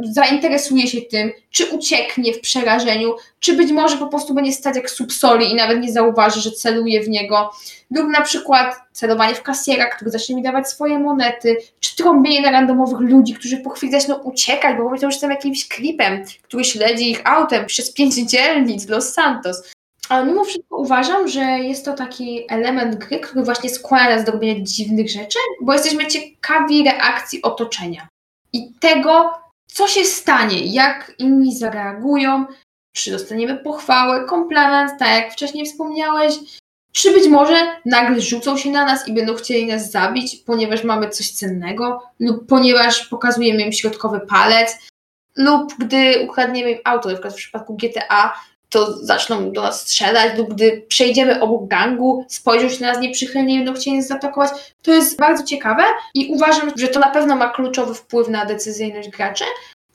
[0.00, 4.90] zainteresuje się tym, czy ucieknie w przerażeniu, czy być może po prostu będzie stać jak
[4.90, 7.50] subsoli i nawet nie zauważy, że celuje w niego,
[7.90, 12.50] lub na przykład celowanie w kasiera, który zacznie mi dawać swoje monety, czy trąbienie na
[12.50, 17.10] randomowych ludzi, którzy po chwili zaczną uciekać, bo myślą, że jestem jakimś klipem, który śledzi
[17.10, 19.72] ich autem przez pięć dzielnic Los Santos.
[20.08, 24.32] Ale mimo wszystko uważam, że jest to taki element gry, który właśnie skłania nas do
[24.32, 28.08] robienia dziwnych rzeczy, bo jesteśmy ciekawi reakcji otoczenia
[28.52, 29.34] i tego,
[29.66, 32.46] co się stanie, jak inni zareagują,
[32.92, 36.34] czy dostaniemy pochwałę, komplement, tak jak wcześniej wspomniałeś,
[36.92, 41.08] czy być może nagle rzucą się na nas i będą chcieli nas zabić, ponieważ mamy
[41.08, 44.78] coś cennego, lub ponieważ pokazujemy im środkowy palec,
[45.36, 48.34] lub gdy ukradniemy im auto, na przykład w przypadku GTA,
[48.68, 53.54] to zaczną do nas strzelać, lub gdy przejdziemy obok gangu, spojrzą się na nas nieprzychylnie
[53.54, 54.50] i będą chcieli nas zaatakować.
[54.82, 55.82] To jest bardzo ciekawe
[56.14, 59.44] i uważam, że to na pewno ma kluczowy wpływ na decyzyjność graczy,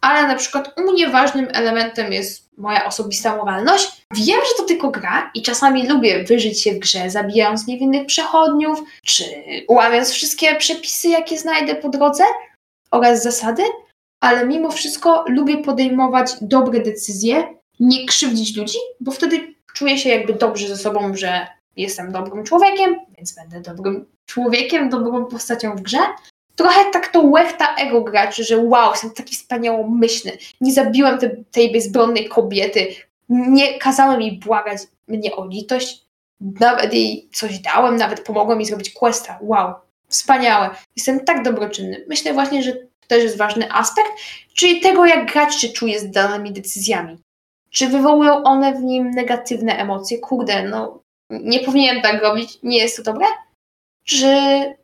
[0.02, 4.06] ale na przykład u mnie ważnym elementem jest moja osobista moralność.
[4.16, 8.84] Wiem, że to tylko gra i czasami lubię wyżyć się w grze, zabijając niewinnych przechodniów,
[9.06, 9.24] czy
[9.70, 12.24] łamiąc wszystkie przepisy, jakie znajdę po drodze
[12.92, 13.64] oraz zasady,
[14.22, 20.34] ale mimo wszystko lubię podejmować dobre decyzje, nie krzywdzić ludzi, bo wtedy czuję się jakby
[20.34, 26.00] dobrze ze sobą, że jestem dobrym człowiekiem, więc będę dobrym człowiekiem, dobrą postacią w grze.
[26.56, 31.72] Trochę tak to łechta ego graczy, że wow, jestem taki wspaniałomyślny, nie zabiłem te, tej
[31.72, 32.88] bezbronnej kobiety,
[33.30, 36.04] nie kazałem jej błagać mnie o litość,
[36.60, 39.40] nawet jej coś dałem, nawet pomogłem jej zrobić questa.
[39.42, 39.74] Wow,
[40.08, 40.70] wspaniałe.
[40.96, 42.06] Jestem tak dobroczynny.
[42.08, 44.12] Myślę właśnie, że to też jest ważny aspekt,
[44.54, 47.18] czyli tego, jak gracz się czuje z danymi decyzjami.
[47.74, 50.20] Czy wywołują one w nim negatywne emocje?
[50.20, 53.26] Kurde, no nie powinienem tak robić, nie jest to dobre?
[54.06, 54.28] Czy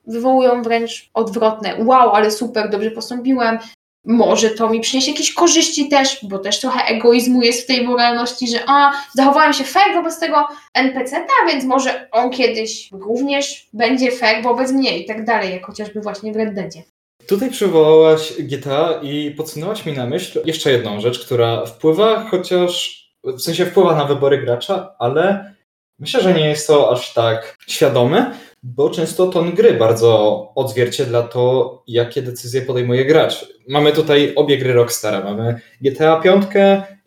[0.08, 1.76] wywołują wręcz odwrotne?
[1.86, 3.60] Wow, ale super, dobrze postąpiłem.
[4.06, 8.48] Może to mi przyniesie jakieś korzyści też, bo też trochę egoizmu jest w tej moralności,
[8.48, 14.44] że a, zachowałem się fair wobec tego NPC-ta, więc może on kiedyś również będzie fair
[14.44, 16.84] wobec mnie i tak dalej, jak chociażby właśnie w Red Deadzie.
[17.30, 23.42] Tutaj przywołałaś GTA i podsunęłaś mi na myśl jeszcze jedną rzecz, która wpływa, chociaż w
[23.42, 25.54] sensie wpływa na wybory gracza, ale
[26.00, 31.84] myślę, że nie jest to aż tak świadome, bo często ton gry bardzo odzwierciedla to,
[31.88, 33.46] jakie decyzje podejmuje gracz.
[33.68, 36.46] Mamy tutaj obie gry Rockstara, mamy GTA 5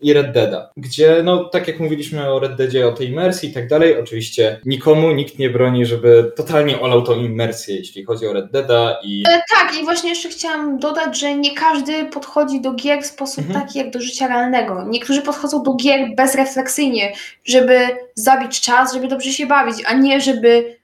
[0.02, 3.52] i Red Deada, gdzie, no tak jak mówiliśmy o Red Deadzie, o tej imersji i
[3.52, 8.32] tak dalej, oczywiście nikomu nikt nie broni, żeby totalnie olał tą imersję, jeśli chodzi o
[8.32, 9.24] Red Deada i...
[9.28, 13.44] E, tak, i właśnie jeszcze chciałam dodać, że nie każdy podchodzi do gier w sposób
[13.48, 13.66] Mhm.
[13.66, 14.84] taki jak do życia realnego.
[14.88, 17.12] Niektórzy podchodzą do gier bezrefleksyjnie,
[17.44, 17.78] żeby
[18.14, 20.76] zabić czas, żeby dobrze się bawić, a nie żeby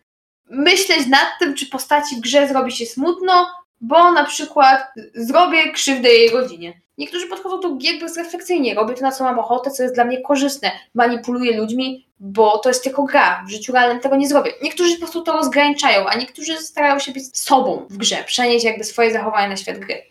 [0.50, 3.46] myśleć nad tym, czy postaci w grze zrobi się smutno,
[3.81, 4.81] bo na przykład
[5.14, 6.81] zrobię krzywdę jej rodzinie.
[6.98, 10.22] Niektórzy podchodzą do gier bezrefleksyjnie, robię to na co mam ochotę, co jest dla mnie
[10.22, 14.52] korzystne, manipuluję ludźmi, bo to jest tylko gra, w życiu realnym tego nie zrobię.
[14.62, 18.84] Niektórzy po prostu to rozgraniczają, a niektórzy starają się być sobą w grze, przenieść jakby
[18.84, 20.02] swoje zachowania na świat gry.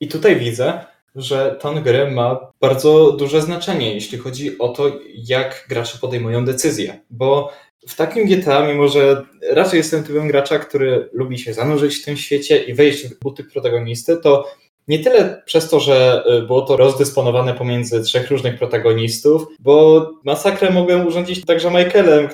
[0.00, 0.84] I tutaj widzę,
[1.14, 7.00] że ton gry ma bardzo duże znaczenie, jeśli chodzi o to, jak gracze podejmują decyzje.
[7.10, 7.52] Bo
[7.88, 12.16] w takim GTA, mimo że raczej jestem typem gracza, który lubi się zanurzyć w tym
[12.16, 14.52] świecie i wejść w buty protagonisty, to
[14.88, 20.70] nie tyle przez to, że y, było to rozdysponowane pomiędzy trzech różnych protagonistów, bo masakrę
[20.70, 22.28] mogłem urządzić także Michaelem,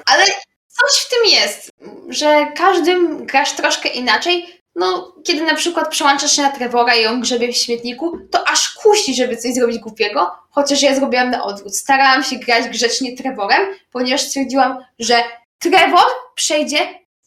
[0.69, 1.71] Coś w tym jest,
[2.09, 4.47] że każdym grasz troszkę inaczej.
[4.75, 8.75] No, kiedy na przykład przełączasz się na Trevora i on grzebie w śmietniku, to aż
[8.75, 11.77] kusi, żeby coś zrobić głupiego, chociaż ja zrobiłam na odwrót.
[11.77, 15.23] Starałam się grać grzecznie Trevorem, ponieważ stwierdziłam, że
[15.59, 16.79] Trevor przejdzie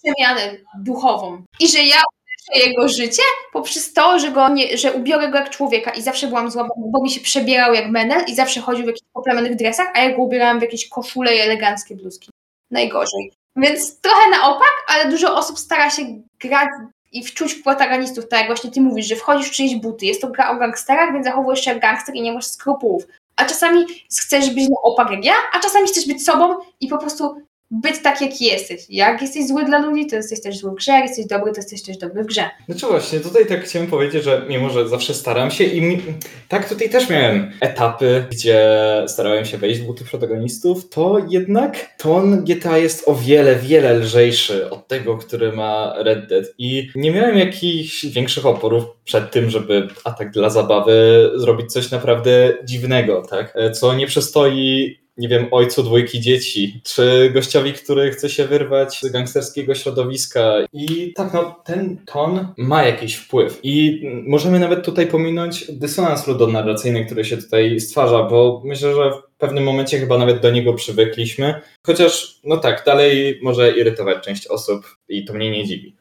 [0.04, 2.02] przemianę duchową i że ja
[2.50, 3.24] ulepszę jego życie
[3.54, 7.04] poprzez to, że, go nie, że ubiorę go jak człowieka i zawsze byłam zła, bo
[7.04, 10.24] mi się przebierał jak menel i zawsze chodził w jakichś poplemenych dresach, a ja go
[10.24, 12.30] ubierałam w jakieś koszule i eleganckie bluzki.
[12.72, 13.32] Najgorzej.
[13.56, 16.02] Więc trochę na opak, ale dużo osób stara się
[16.40, 16.70] grać
[17.12, 20.06] i wczuć w protagonistów, tak jak właśnie ty mówisz, że wchodzisz w czyjeś buty.
[20.06, 23.04] Jest to gra o gangsterach, więc zachowujesz się jak gangster i nie masz skrupułów.
[23.36, 23.86] A czasami
[24.20, 27.36] chcesz być na opak jak ja, a czasami chcesz być sobą i po prostu
[27.72, 28.86] być tak, jaki jesteś.
[28.90, 31.58] Jak jesteś zły dla ludzi, to jesteś też zły w grze, jak jesteś dobry, to
[31.58, 32.50] jesteś też dobry w grze.
[32.70, 36.02] Znaczy właśnie, tutaj tak chciałem powiedzieć, że mimo, że zawsze staram się i mi,
[36.48, 38.60] tak tutaj też miałem etapy, gdzie
[39.08, 44.70] starałem się wejść w buty protagonistów, to jednak ton GTA jest o wiele, wiele lżejszy
[44.70, 49.88] od tego, który ma Red Dead i nie miałem jakichś większych oporów przed tym, żeby
[50.04, 53.54] a tak dla zabawy zrobić coś naprawdę dziwnego, tak?
[53.56, 59.00] E, Co nie przystoi nie wiem, ojcu dwójki dzieci, czy gościowi, który chce się wyrwać
[59.02, 60.54] z gangsterskiego środowiska.
[60.74, 63.60] I tak, no, ten ton ma jakiś wpływ.
[63.64, 69.38] I możemy nawet tutaj pominąć dysonans ludonarracyjny, który się tutaj stwarza, bo myślę, że w
[69.38, 71.62] pewnym momencie chyba nawet do niego przywykliśmy.
[71.86, 75.96] Chociaż, no tak, dalej może irytować część osób i to mnie nie dziwi.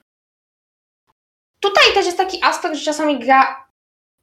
[1.60, 3.66] Tutaj też jest taki aspekt, że czasami gra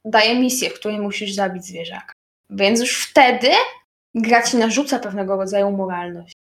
[0.04, 2.12] daje misję, w której musisz zabić zwierzaka.
[2.50, 3.48] Więc już wtedy
[4.14, 6.34] gra ci narzuca pewnego rodzaju moralność.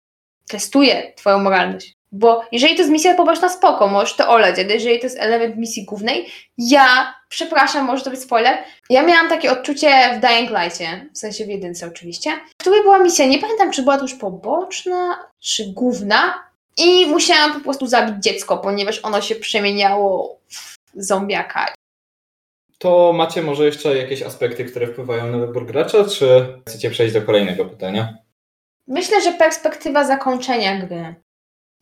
[0.47, 1.93] Testuje twoją moralność.
[2.11, 5.57] Bo jeżeli to jest misja poboczna, spoko, możesz to oleć, ale jeżeli to jest element
[5.57, 8.57] misji głównej, ja, przepraszam, może to być spoiler,
[8.89, 12.99] ja miałam takie odczucie w Dying Light'cie, w sensie w jedynce oczywiście, w której była
[12.99, 18.23] misja, nie pamiętam, czy była to już poboczna, czy główna, i musiałam po prostu zabić
[18.23, 21.73] dziecko, ponieważ ono się przemieniało w zombiaka.
[22.77, 27.21] To macie może jeszcze jakieś aspekty, które wpływają na wybór gracza, czy chcecie przejść do
[27.21, 28.17] kolejnego pytania?
[28.87, 31.15] Myślę, że perspektywa zakończenia gry.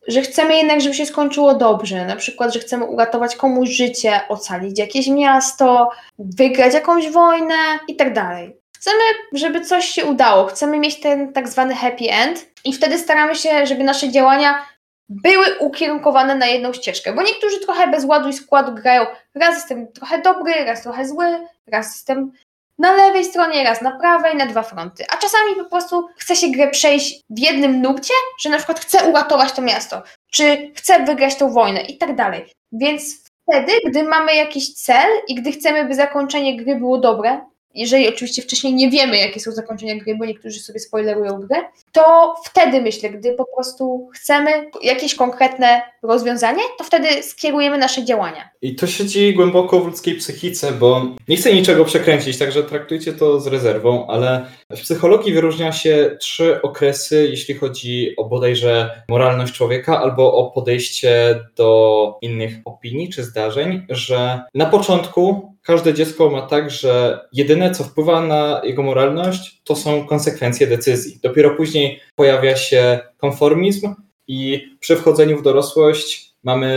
[0.08, 2.04] Że chcemy jednak, żeby się skończyło dobrze.
[2.04, 7.54] Na przykład, że chcemy uratować komuś życie, ocalić jakieś miasto, wygrać jakąś wojnę
[7.88, 8.56] i tak dalej.
[8.76, 10.46] Chcemy, żeby coś się udało.
[10.46, 14.66] Chcemy mieć ten tak zwany happy end i wtedy staramy się, żeby nasze działania
[15.08, 17.12] były ukierunkowane na jedną ścieżkę.
[17.12, 19.06] Bo niektórzy trochę bez ładu i składu grają.
[19.34, 22.32] Raz jestem trochę dobry, raz trochę zły, raz jestem
[22.78, 25.04] na lewej stronie, raz na prawej, na dwa fronty.
[25.10, 29.10] A czasami po prostu chce się grę przejść w jednym nurcie, że na przykład chcę
[29.10, 32.52] uratować to miasto, czy chcę wygrać tą wojnę i tak dalej.
[32.72, 37.40] Więc wtedy, gdy mamy jakiś cel i gdy chcemy, by zakończenie gry było dobre,
[37.76, 41.56] jeżeli oczywiście wcześniej nie wiemy, jakie są zakończenia gry, bo niektórzy sobie spoilerują grę,
[41.92, 44.50] to wtedy myślę, gdy po prostu chcemy
[44.82, 48.48] jakieś konkretne rozwiązanie, to wtedy skierujemy nasze działania.
[48.62, 53.40] I to siedzi głęboko w ludzkiej psychice, bo nie chcę niczego przekręcić, także traktujcie to
[53.40, 60.02] z rezerwą, ale w psychologii wyróżnia się trzy okresy, jeśli chodzi o bodajże moralność człowieka
[60.02, 66.70] albo o podejście do innych opinii czy zdarzeń, że na początku każde dziecko ma tak,
[66.70, 71.18] że jedyne co wpływa na jego moralność to są konsekwencje decyzji.
[71.22, 73.94] Dopiero później pojawia się konformizm
[74.28, 76.72] i przy wchodzeniu w dorosłość mamy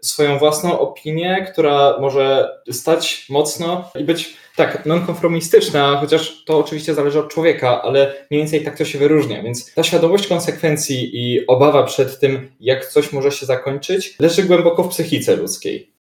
[0.00, 7.18] swoją własną opinię, która może stać mocno i być tak, nonkonformistyczna, chociaż to oczywiście zależy
[7.18, 9.42] od człowieka, ale mniej więcej tak to się wyróżnia.
[9.42, 14.84] Więc ta świadomość konsekwencji i obawa przed tym, jak coś może się zakończyć, leży głęboko
[14.84, 15.91] w psychice ludzkiej.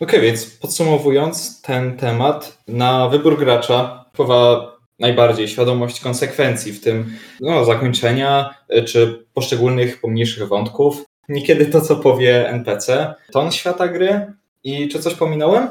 [0.00, 7.64] Ok, więc podsumowując ten temat, na wybór gracza wpływa najbardziej świadomość konsekwencji, w tym no,
[7.64, 11.04] zakończenia y, czy poszczególnych pomniejszych wątków.
[11.28, 14.32] Niekiedy to, co powie NPC, ton świata gry
[14.64, 15.68] i czy coś pominąłem?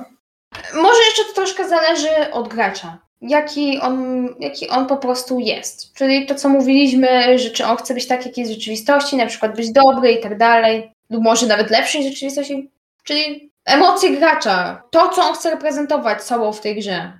[0.73, 2.97] Może jeszcze to troszkę zależy od gracza.
[3.21, 5.93] Jaki on, jaki on po prostu jest.
[5.93, 9.25] Czyli to, co mówiliśmy, że czy on chce być tak, jak jest w rzeczywistości, na
[9.25, 12.69] przykład być dobry i tak dalej, lub może nawet lepszy w rzeczywistości.
[13.03, 17.19] Czyli emocje gracza, to, co on chce reprezentować sobą w tej grze.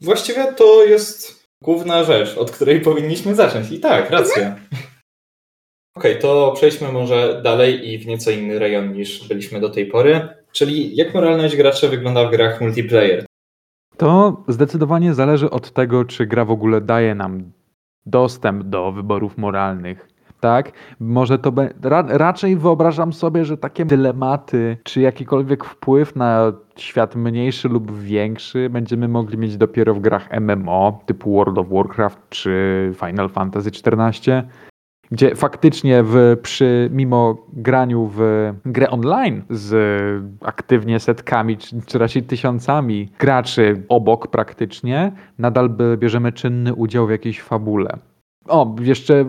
[0.00, 3.70] Właściwie to jest główna rzecz, od której powinniśmy zacząć.
[3.70, 4.56] I tak, racja.
[5.96, 9.86] Okej, okay, to przejdźmy może dalej i w nieco inny rejon niż byliśmy do tej
[9.86, 10.28] pory.
[10.52, 13.24] Czyli jak moralność graczy wygląda w grach multiplayer?
[13.96, 17.52] To zdecydowanie zależy od tego, czy gra w ogóle daje nam
[18.06, 20.08] dostęp do wyborów moralnych.
[20.40, 21.70] Tak, może to be...
[21.82, 28.70] Ra raczej wyobrażam sobie, że takie dylematy, czy jakikolwiek wpływ na świat mniejszy lub większy
[28.70, 34.42] będziemy mogli mieć dopiero w grach MMO typu World of Warcraft czy Final Fantasy XIV
[35.10, 38.20] gdzie faktycznie w, przy, mimo graniu w
[38.64, 39.74] grę online z
[40.40, 47.42] aktywnie setkami, czy, czy raczej tysiącami graczy obok praktycznie, nadal bierzemy czynny udział w jakiejś
[47.42, 47.98] fabule.
[48.50, 49.24] O, jeszcze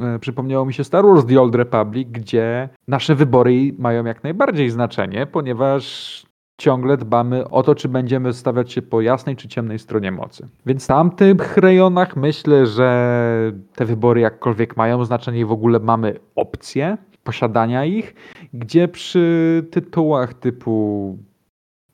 [0.00, 4.70] e, przypomniało mi się Star Wars The Old Republic, gdzie nasze wybory mają jak najbardziej
[4.70, 6.26] znaczenie, ponieważ
[6.58, 10.48] ciągle dbamy o to, czy będziemy stawiać się po jasnej czy ciemnej stronie mocy.
[10.66, 16.14] Więc w tamtych rejonach myślę, że te wybory jakkolwiek mają znaczenie i w ogóle mamy
[16.36, 18.14] opcję posiadania ich,
[18.54, 21.18] gdzie przy tytułach typu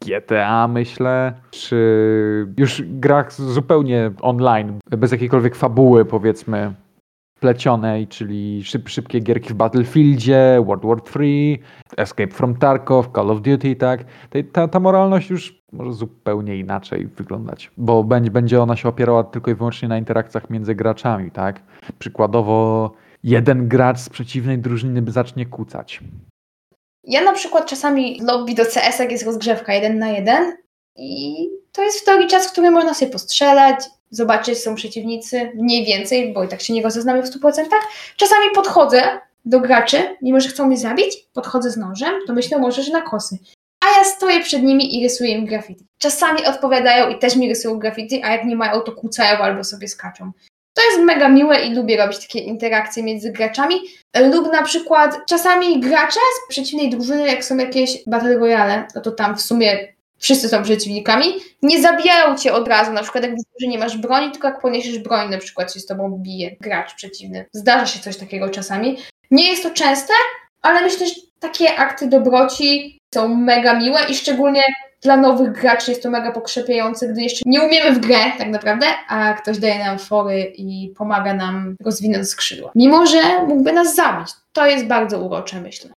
[0.07, 6.75] GTA, myślę, czy już grach zupełnie online, bez jakiejkolwiek fabuły, powiedzmy,
[7.41, 11.63] plecionej, czyli szyb, szybkie gierki w Battlefieldzie, World War III,
[11.97, 14.05] Escape from Tarkov, Call of Duty, tak.
[14.53, 19.51] Ta, ta moralność już może zupełnie inaczej wyglądać, bo będzie, będzie ona się opierała tylko
[19.51, 21.63] i wyłącznie na interakcjach między graczami, tak.
[21.99, 22.91] Przykładowo
[23.23, 26.01] jeden gracz z przeciwnej drużyny zacznie kucać.
[27.07, 30.57] Ja na przykład czasami lobby do CS, jest rozgrzewka jeden na jeden
[30.97, 33.77] i to jest w teorii czas, w którym można sobie postrzelać,
[34.11, 37.65] zobaczyć, są przeciwnicy, mniej więcej, bo i tak się nie rozeznamy w 100%.
[38.17, 42.83] Czasami podchodzę do graczy, mimo że chcą mnie zabić, podchodzę z nożem, to myślę może,
[42.83, 43.39] że na kosy.
[43.81, 45.87] A ja stoję przed nimi i rysuję im graffiti.
[45.99, 49.89] Czasami odpowiadają i też mi rysują graffiti, a jak nie mają, to kłócają albo sobie
[49.89, 50.33] skaczą.
[50.77, 53.77] To jest mega miłe i lubię robić takie interakcje między graczami.
[54.33, 59.11] Lub na przykład czasami gracze z przeciwnej drużyny, jak są jakieś battle royale, no to
[59.13, 61.27] tam w sumie wszyscy są przeciwnikami,
[61.63, 64.61] nie zabijają cię od razu, na przykład jak widzą, że nie masz broni, tylko jak
[64.61, 67.47] poniesiesz broń, na przykład się z tobą bije gracz przeciwny.
[67.53, 68.99] Zdarza się coś takiego czasami.
[69.31, 70.13] Nie jest to częste,
[70.63, 74.63] ale myślę, że takie akty dobroci są mega miłe i szczególnie
[75.07, 78.87] dla nowych graczy jest to mega pokrzepiające, gdy jeszcze nie umiemy w grę tak naprawdę,
[79.09, 82.71] a ktoś daje nam fory i pomaga nam rozwinąć skrzydła.
[82.75, 84.29] Mimo, że mógłby nas zabić.
[84.53, 85.91] To jest bardzo urocze, myślę.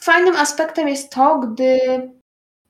[0.00, 1.78] Fajnym aspektem jest to, gdy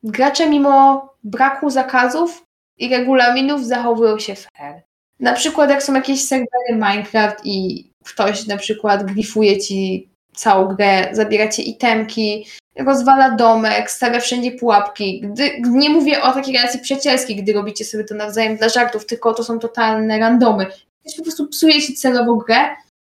[0.03, 2.45] Gracze mimo braku zakazów
[2.79, 4.83] i regulaminów zachowują się fair.
[5.21, 11.09] Na przykład jak są jakieś serwery Minecraft i ktoś na przykład grifuje ci całą grę,
[11.13, 12.47] zabiera ci itemki,
[12.79, 15.21] rozwala domek, stawia wszędzie pułapki.
[15.21, 19.35] Gdy, nie mówię o takiej relacji przyjacielskiej, gdy robicie sobie to nawzajem dla żartów, tylko
[19.35, 20.67] to są totalne randomy.
[21.01, 22.69] Ktoś po prostu psuje ci celowo grę,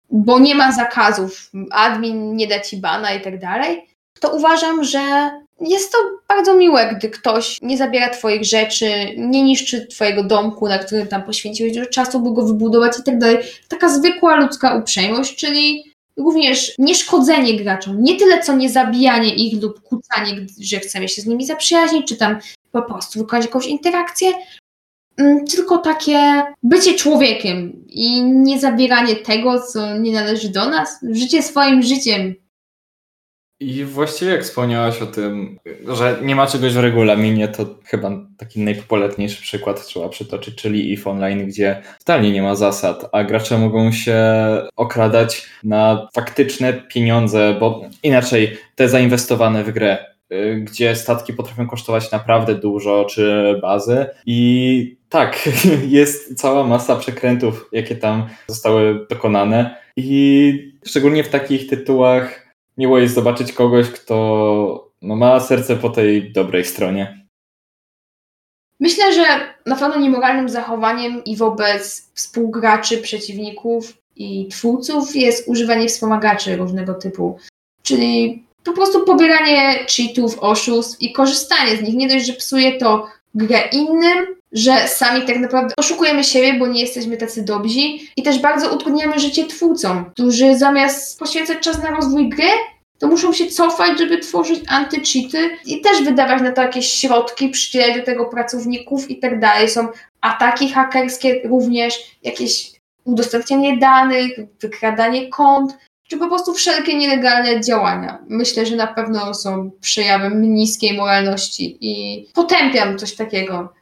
[0.10, 3.86] bo nie ma zakazów, admin nie da ci bana i tak dalej,
[4.20, 5.98] to uważam, że jest to
[6.28, 11.24] bardzo miłe, gdy ktoś nie zabiera twoich rzeczy, nie niszczy twojego domku, na którym tam
[11.24, 13.38] poświęciłeś dużo czasu, by go wybudować i tak dalej.
[13.68, 18.04] Taka zwykła ludzka uprzejmość, czyli również nieszkodzenie graczom.
[18.04, 22.16] Nie tyle co nie zabijanie ich lub kłócanie, że chcemy się z nimi zaprzyjaźnić, czy
[22.16, 22.38] tam
[22.72, 24.32] po prostu wykonać jakąś interakcję,
[25.18, 31.00] mm, tylko takie bycie człowiekiem i nie zabieranie tego, co nie należy do nas.
[31.12, 32.36] Życie swoim życiem,
[33.60, 38.62] i właściwie jak wspomniałaś o tym, że nie ma czegoś w regulaminie, to chyba taki
[38.62, 43.92] najpopularniejszy przykład trzeba przytoczyć, czyli EVE Online, gdzie totalnie nie ma zasad, a gracze mogą
[43.92, 44.24] się
[44.76, 52.12] okradać na faktyczne pieniądze, bo inaczej te zainwestowane w grę, y, gdzie statki potrafią kosztować
[52.12, 54.06] naprawdę dużo, czy bazy.
[54.26, 55.50] I tak,
[55.88, 59.76] jest cała masa przekrętów, jakie tam zostały dokonane.
[59.98, 62.45] I szczególnie w takich tytułach
[62.78, 67.26] miło jest zobaczyć kogoś, kto no, ma serce po tej dobrej stronie.
[68.80, 69.24] Myślę, że
[69.66, 77.38] na pewno niemoralnym zachowaniem i wobec współgraczy, przeciwników i twórców jest używanie wspomagaczy różnego typu.
[77.84, 81.96] Czyli po prostu pobieranie cheatów, oszustw i korzystanie z nich.
[81.96, 86.82] Nie dość, że psuje to grę innym, że sami tak naprawdę oszukujemy siebie, bo nie
[86.82, 87.80] jesteśmy tacy dobrzy
[88.18, 92.48] i też bardzo utrudniamy życie twórcom, którzy zamiast poświęcać czas na rozwój gry,
[93.00, 97.98] to muszą się cofać, żeby tworzyć anty-cheaty i też wydawać na to jakieś środki, przydzielać
[97.98, 99.70] do tego pracowników i tak dalej.
[99.70, 99.88] Są
[100.22, 101.94] ataki hakerskie również,
[102.24, 102.72] jakieś
[103.04, 104.32] udostępnianie danych,
[104.62, 105.78] wykradanie kont,
[106.08, 108.20] czy po prostu wszelkie nielegalne działania.
[108.28, 113.74] Myślę, że na pewno są przejawem niskiej moralności i potępiam coś takiego.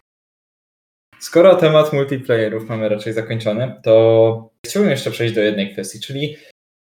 [1.23, 6.37] Skoro temat multiplayerów mamy raczej zakończony, to chciałbym jeszcze przejść do jednej kwestii, czyli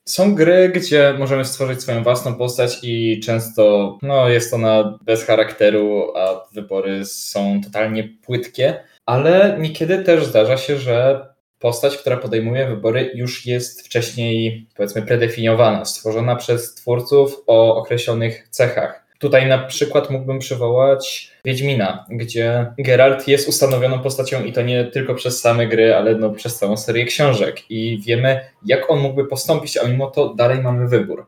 [0.08, 6.12] są gry, gdzie możemy stworzyć swoją własną postać i często no, jest ona bez charakteru,
[6.16, 11.26] a wybory są totalnie płytkie, ale niekiedy też zdarza się, że
[11.58, 19.05] postać, która podejmuje wybory, już jest wcześniej, powiedzmy, predefiniowana, stworzona przez twórców o określonych cechach.
[19.18, 25.14] Tutaj na przykład mógłbym przywołać Wiedźmina, gdzie Geralt jest ustanowioną postacią i to nie tylko
[25.14, 29.76] przez same gry, ale no przez całą serię książek i wiemy, jak on mógłby postąpić,
[29.76, 31.26] a mimo to dalej mamy wybór.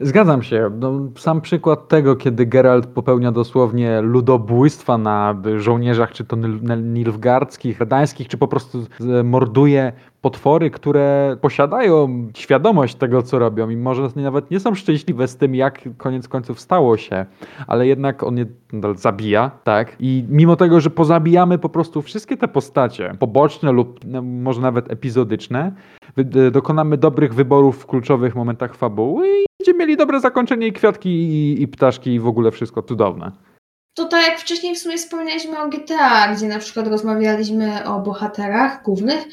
[0.00, 0.70] Zgadzam się.
[0.78, 6.36] No, sam przykład tego, kiedy Geralt popełnia dosłownie ludobójstwa na żołnierzach, czy to
[6.76, 8.86] nilfgardzkich, redańskich, czy po prostu
[9.24, 15.36] morduje potwory, które posiadają świadomość tego, co robią i może nawet nie są szczęśliwe z
[15.36, 17.26] tym, jak koniec końców stało się,
[17.66, 18.46] ale jednak on je
[18.94, 19.96] zabija, tak?
[20.00, 24.92] I mimo tego, że pozabijamy po prostu wszystkie te postacie, poboczne lub no, może nawet
[24.92, 25.72] epizodyczne,
[26.52, 31.62] dokonamy dobrych wyborów w kluczowych momentach fabuły i będziemy mieli dobre zakończenie i kwiatki i,
[31.62, 33.32] i ptaszki i w ogóle wszystko cudowne.
[33.94, 38.82] To tak jak wcześniej w sumie wspomnieliśmy o GTA, gdzie na przykład rozmawialiśmy o bohaterach
[38.82, 39.28] głównych,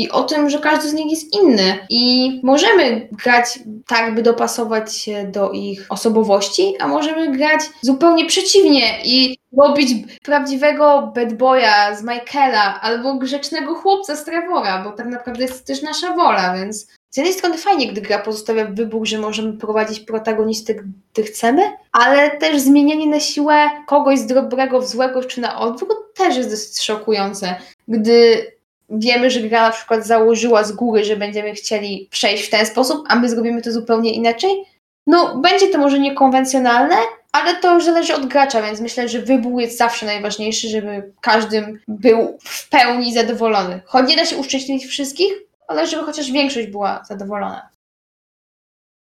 [0.00, 4.96] i o tym, że każdy z nich jest inny i możemy grać tak, by dopasować
[4.96, 9.88] się do ich osobowości, a możemy grać zupełnie przeciwnie i robić
[10.22, 15.82] prawdziwego bad boya z Michaela albo grzecznego chłopca z Trevora, bo tak naprawdę jest też
[15.82, 20.74] nasza wola, więc z jednej strony fajnie, gdy gra pozostawia wybór, że możemy prowadzić protagonistę,
[20.74, 26.14] gdy chcemy, ale też zmienianie na siłę kogoś z dobrego w złego czy na odwrót
[26.14, 27.54] też jest dosyć szokujące,
[27.88, 28.46] gdy
[28.90, 33.04] wiemy, że gra na przykład założyła z góry, że będziemy chcieli przejść w ten sposób,
[33.08, 34.64] a my zrobimy to zupełnie inaczej,
[35.06, 36.96] no będzie to może niekonwencjonalne,
[37.32, 41.78] ale to już zależy od gracza, więc myślę, że wybór jest zawsze najważniejszy, żeby każdy
[41.88, 43.80] był w pełni zadowolony.
[43.84, 45.32] Choć nie da się uszczęśliwić wszystkich,
[45.70, 47.68] ale żeby chociaż większość była zadowolona.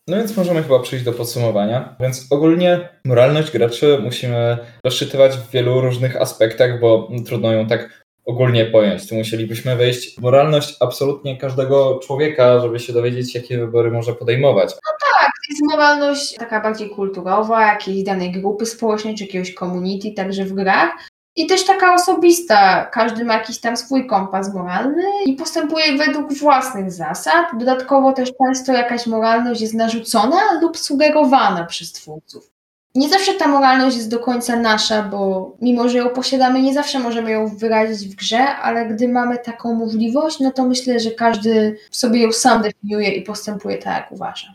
[0.09, 1.97] No więc możemy chyba przejść do podsumowania.
[2.01, 8.65] Więc ogólnie moralność graczy musimy rozczytywać w wielu różnych aspektach, bo trudno ją tak ogólnie
[8.65, 9.09] pojąć.
[9.09, 14.71] Tu musielibyśmy wejść w moralność absolutnie każdego człowieka, żeby się dowiedzieć, jakie wybory może podejmować.
[14.71, 20.13] No tak, to jest moralność taka bardziej kulturowa, jakiejś danej grupy społecznej, czy jakiegoś community,
[20.13, 20.91] także w grach.
[21.39, 22.85] I też taka osobista.
[22.85, 27.47] Każdy ma jakiś tam swój kompas moralny i postępuje według własnych zasad.
[27.59, 32.51] Dodatkowo też często jakaś moralność jest narzucona lub sugerowana przez twórców.
[32.95, 36.99] Nie zawsze ta moralność jest do końca nasza, bo mimo, że ją posiadamy, nie zawsze
[36.99, 41.77] możemy ją wyrazić w grze, ale gdy mamy taką możliwość, no to myślę, że każdy
[41.91, 44.55] sobie ją sam definiuje i postępuje tak, jak uważa.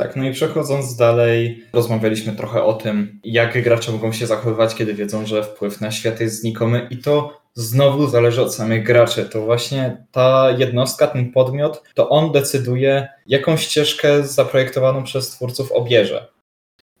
[0.00, 4.94] Tak, no i przechodząc dalej, rozmawialiśmy trochę o tym, jak gracze mogą się zachowywać, kiedy
[4.94, 9.24] wiedzą, że wpływ na świat jest znikomy i to znowu zależy od samych graczy.
[9.24, 16.28] To właśnie ta jednostka, ten podmiot, to on decyduje, jaką ścieżkę zaprojektowaną przez twórców obierze.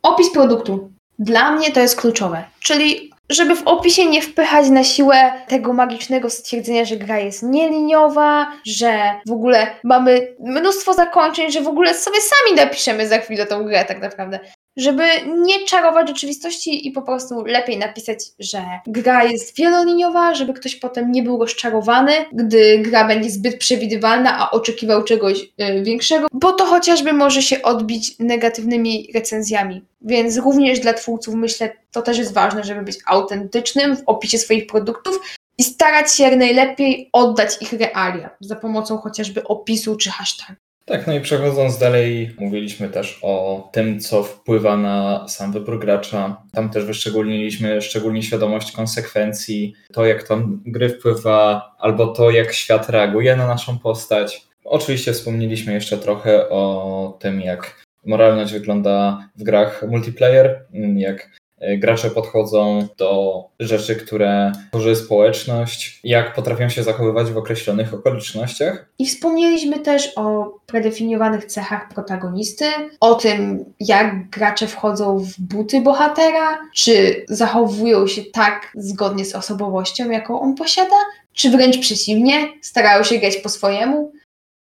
[0.02, 0.92] Opis produktu.
[1.18, 2.44] Dla mnie to jest kluczowe.
[2.60, 8.52] Czyli, żeby w opisie nie wpychać na siłę tego magicznego stwierdzenia, że gra jest nieliniowa,
[8.66, 13.64] że w ogóle mamy mnóstwo zakończeń, że w ogóle sobie sami napiszemy za chwilę tą
[13.64, 14.40] grę tak naprawdę.
[14.76, 15.04] Żeby
[15.36, 21.12] nie czarować rzeczywistości i po prostu lepiej napisać, że gra jest wieloliniowa, żeby ktoś potem
[21.12, 26.64] nie był rozczarowany, gdy gra będzie zbyt przewidywalna, a oczekiwał czegoś y, większego, bo to
[26.64, 29.84] chociażby może się odbić negatywnymi recenzjami.
[30.00, 34.66] Więc również dla twórców myślę, to też jest ważne, żeby być autentycznym w opisie swoich
[34.66, 35.20] produktów
[35.58, 40.69] i starać się jak najlepiej oddać ich realia za pomocą chociażby opisu czy hashtagu.
[40.90, 46.42] Tak, no i przechodząc dalej, mówiliśmy też o tym, co wpływa na sam wybór gracza.
[46.52, 52.88] Tam też wyszczególniliśmy szczególnie świadomość konsekwencji, to jak tam gry wpływa, albo to jak świat
[52.88, 54.46] reaguje na naszą postać.
[54.64, 60.64] Oczywiście wspomnieliśmy jeszcze trochę o tym, jak moralność wygląda w grach multiplayer,
[60.96, 61.30] jak
[61.78, 68.86] gracze podchodzą do rzeczy, które tworzy społeczność, jak potrafią się zachowywać w określonych okolicznościach.
[68.98, 72.64] I wspomnieliśmy też o predefiniowanych cechach protagonisty,
[73.00, 80.10] o tym, jak gracze wchodzą w buty bohatera, czy zachowują się tak zgodnie z osobowością,
[80.10, 80.96] jaką on posiada,
[81.32, 84.12] czy wręcz przeciwnie, starają się grać po swojemu.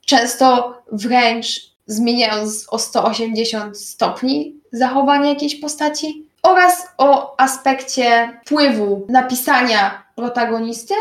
[0.07, 10.95] Często wręcz zmieniając o 180 stopni zachowanie jakiejś postaci oraz o aspekcie wpływu napisania protagonisty,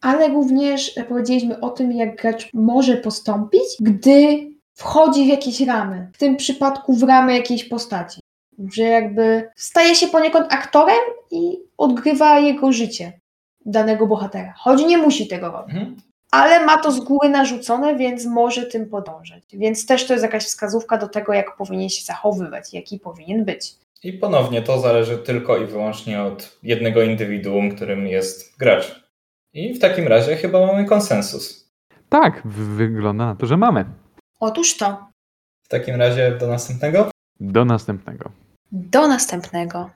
[0.00, 6.10] ale również powiedzieliśmy o tym, jak gracz może postąpić, gdy wchodzi w jakieś ramy.
[6.14, 8.20] W tym przypadku w ramy jakiejś postaci.
[8.72, 13.20] Że jakby staje się poniekąd aktorem i odgrywa jego życie
[13.66, 14.54] danego bohatera.
[14.56, 15.76] Choć nie musi tego robić.
[15.76, 15.96] Mhm.
[16.30, 19.42] Ale ma to z góry narzucone, więc może tym podążać.
[19.52, 23.74] Więc też to jest jakaś wskazówka do tego, jak powinien się zachowywać, jaki powinien być.
[24.04, 29.04] I ponownie to zależy tylko i wyłącznie od jednego indywiduum, którym jest gracz.
[29.52, 31.70] I w takim razie chyba mamy konsensus.
[32.08, 33.84] Tak, wygląda na to, że mamy.
[34.40, 35.06] Otóż to.
[35.62, 37.10] W takim razie do następnego?
[37.40, 38.30] Do następnego.
[38.72, 39.90] Do następnego.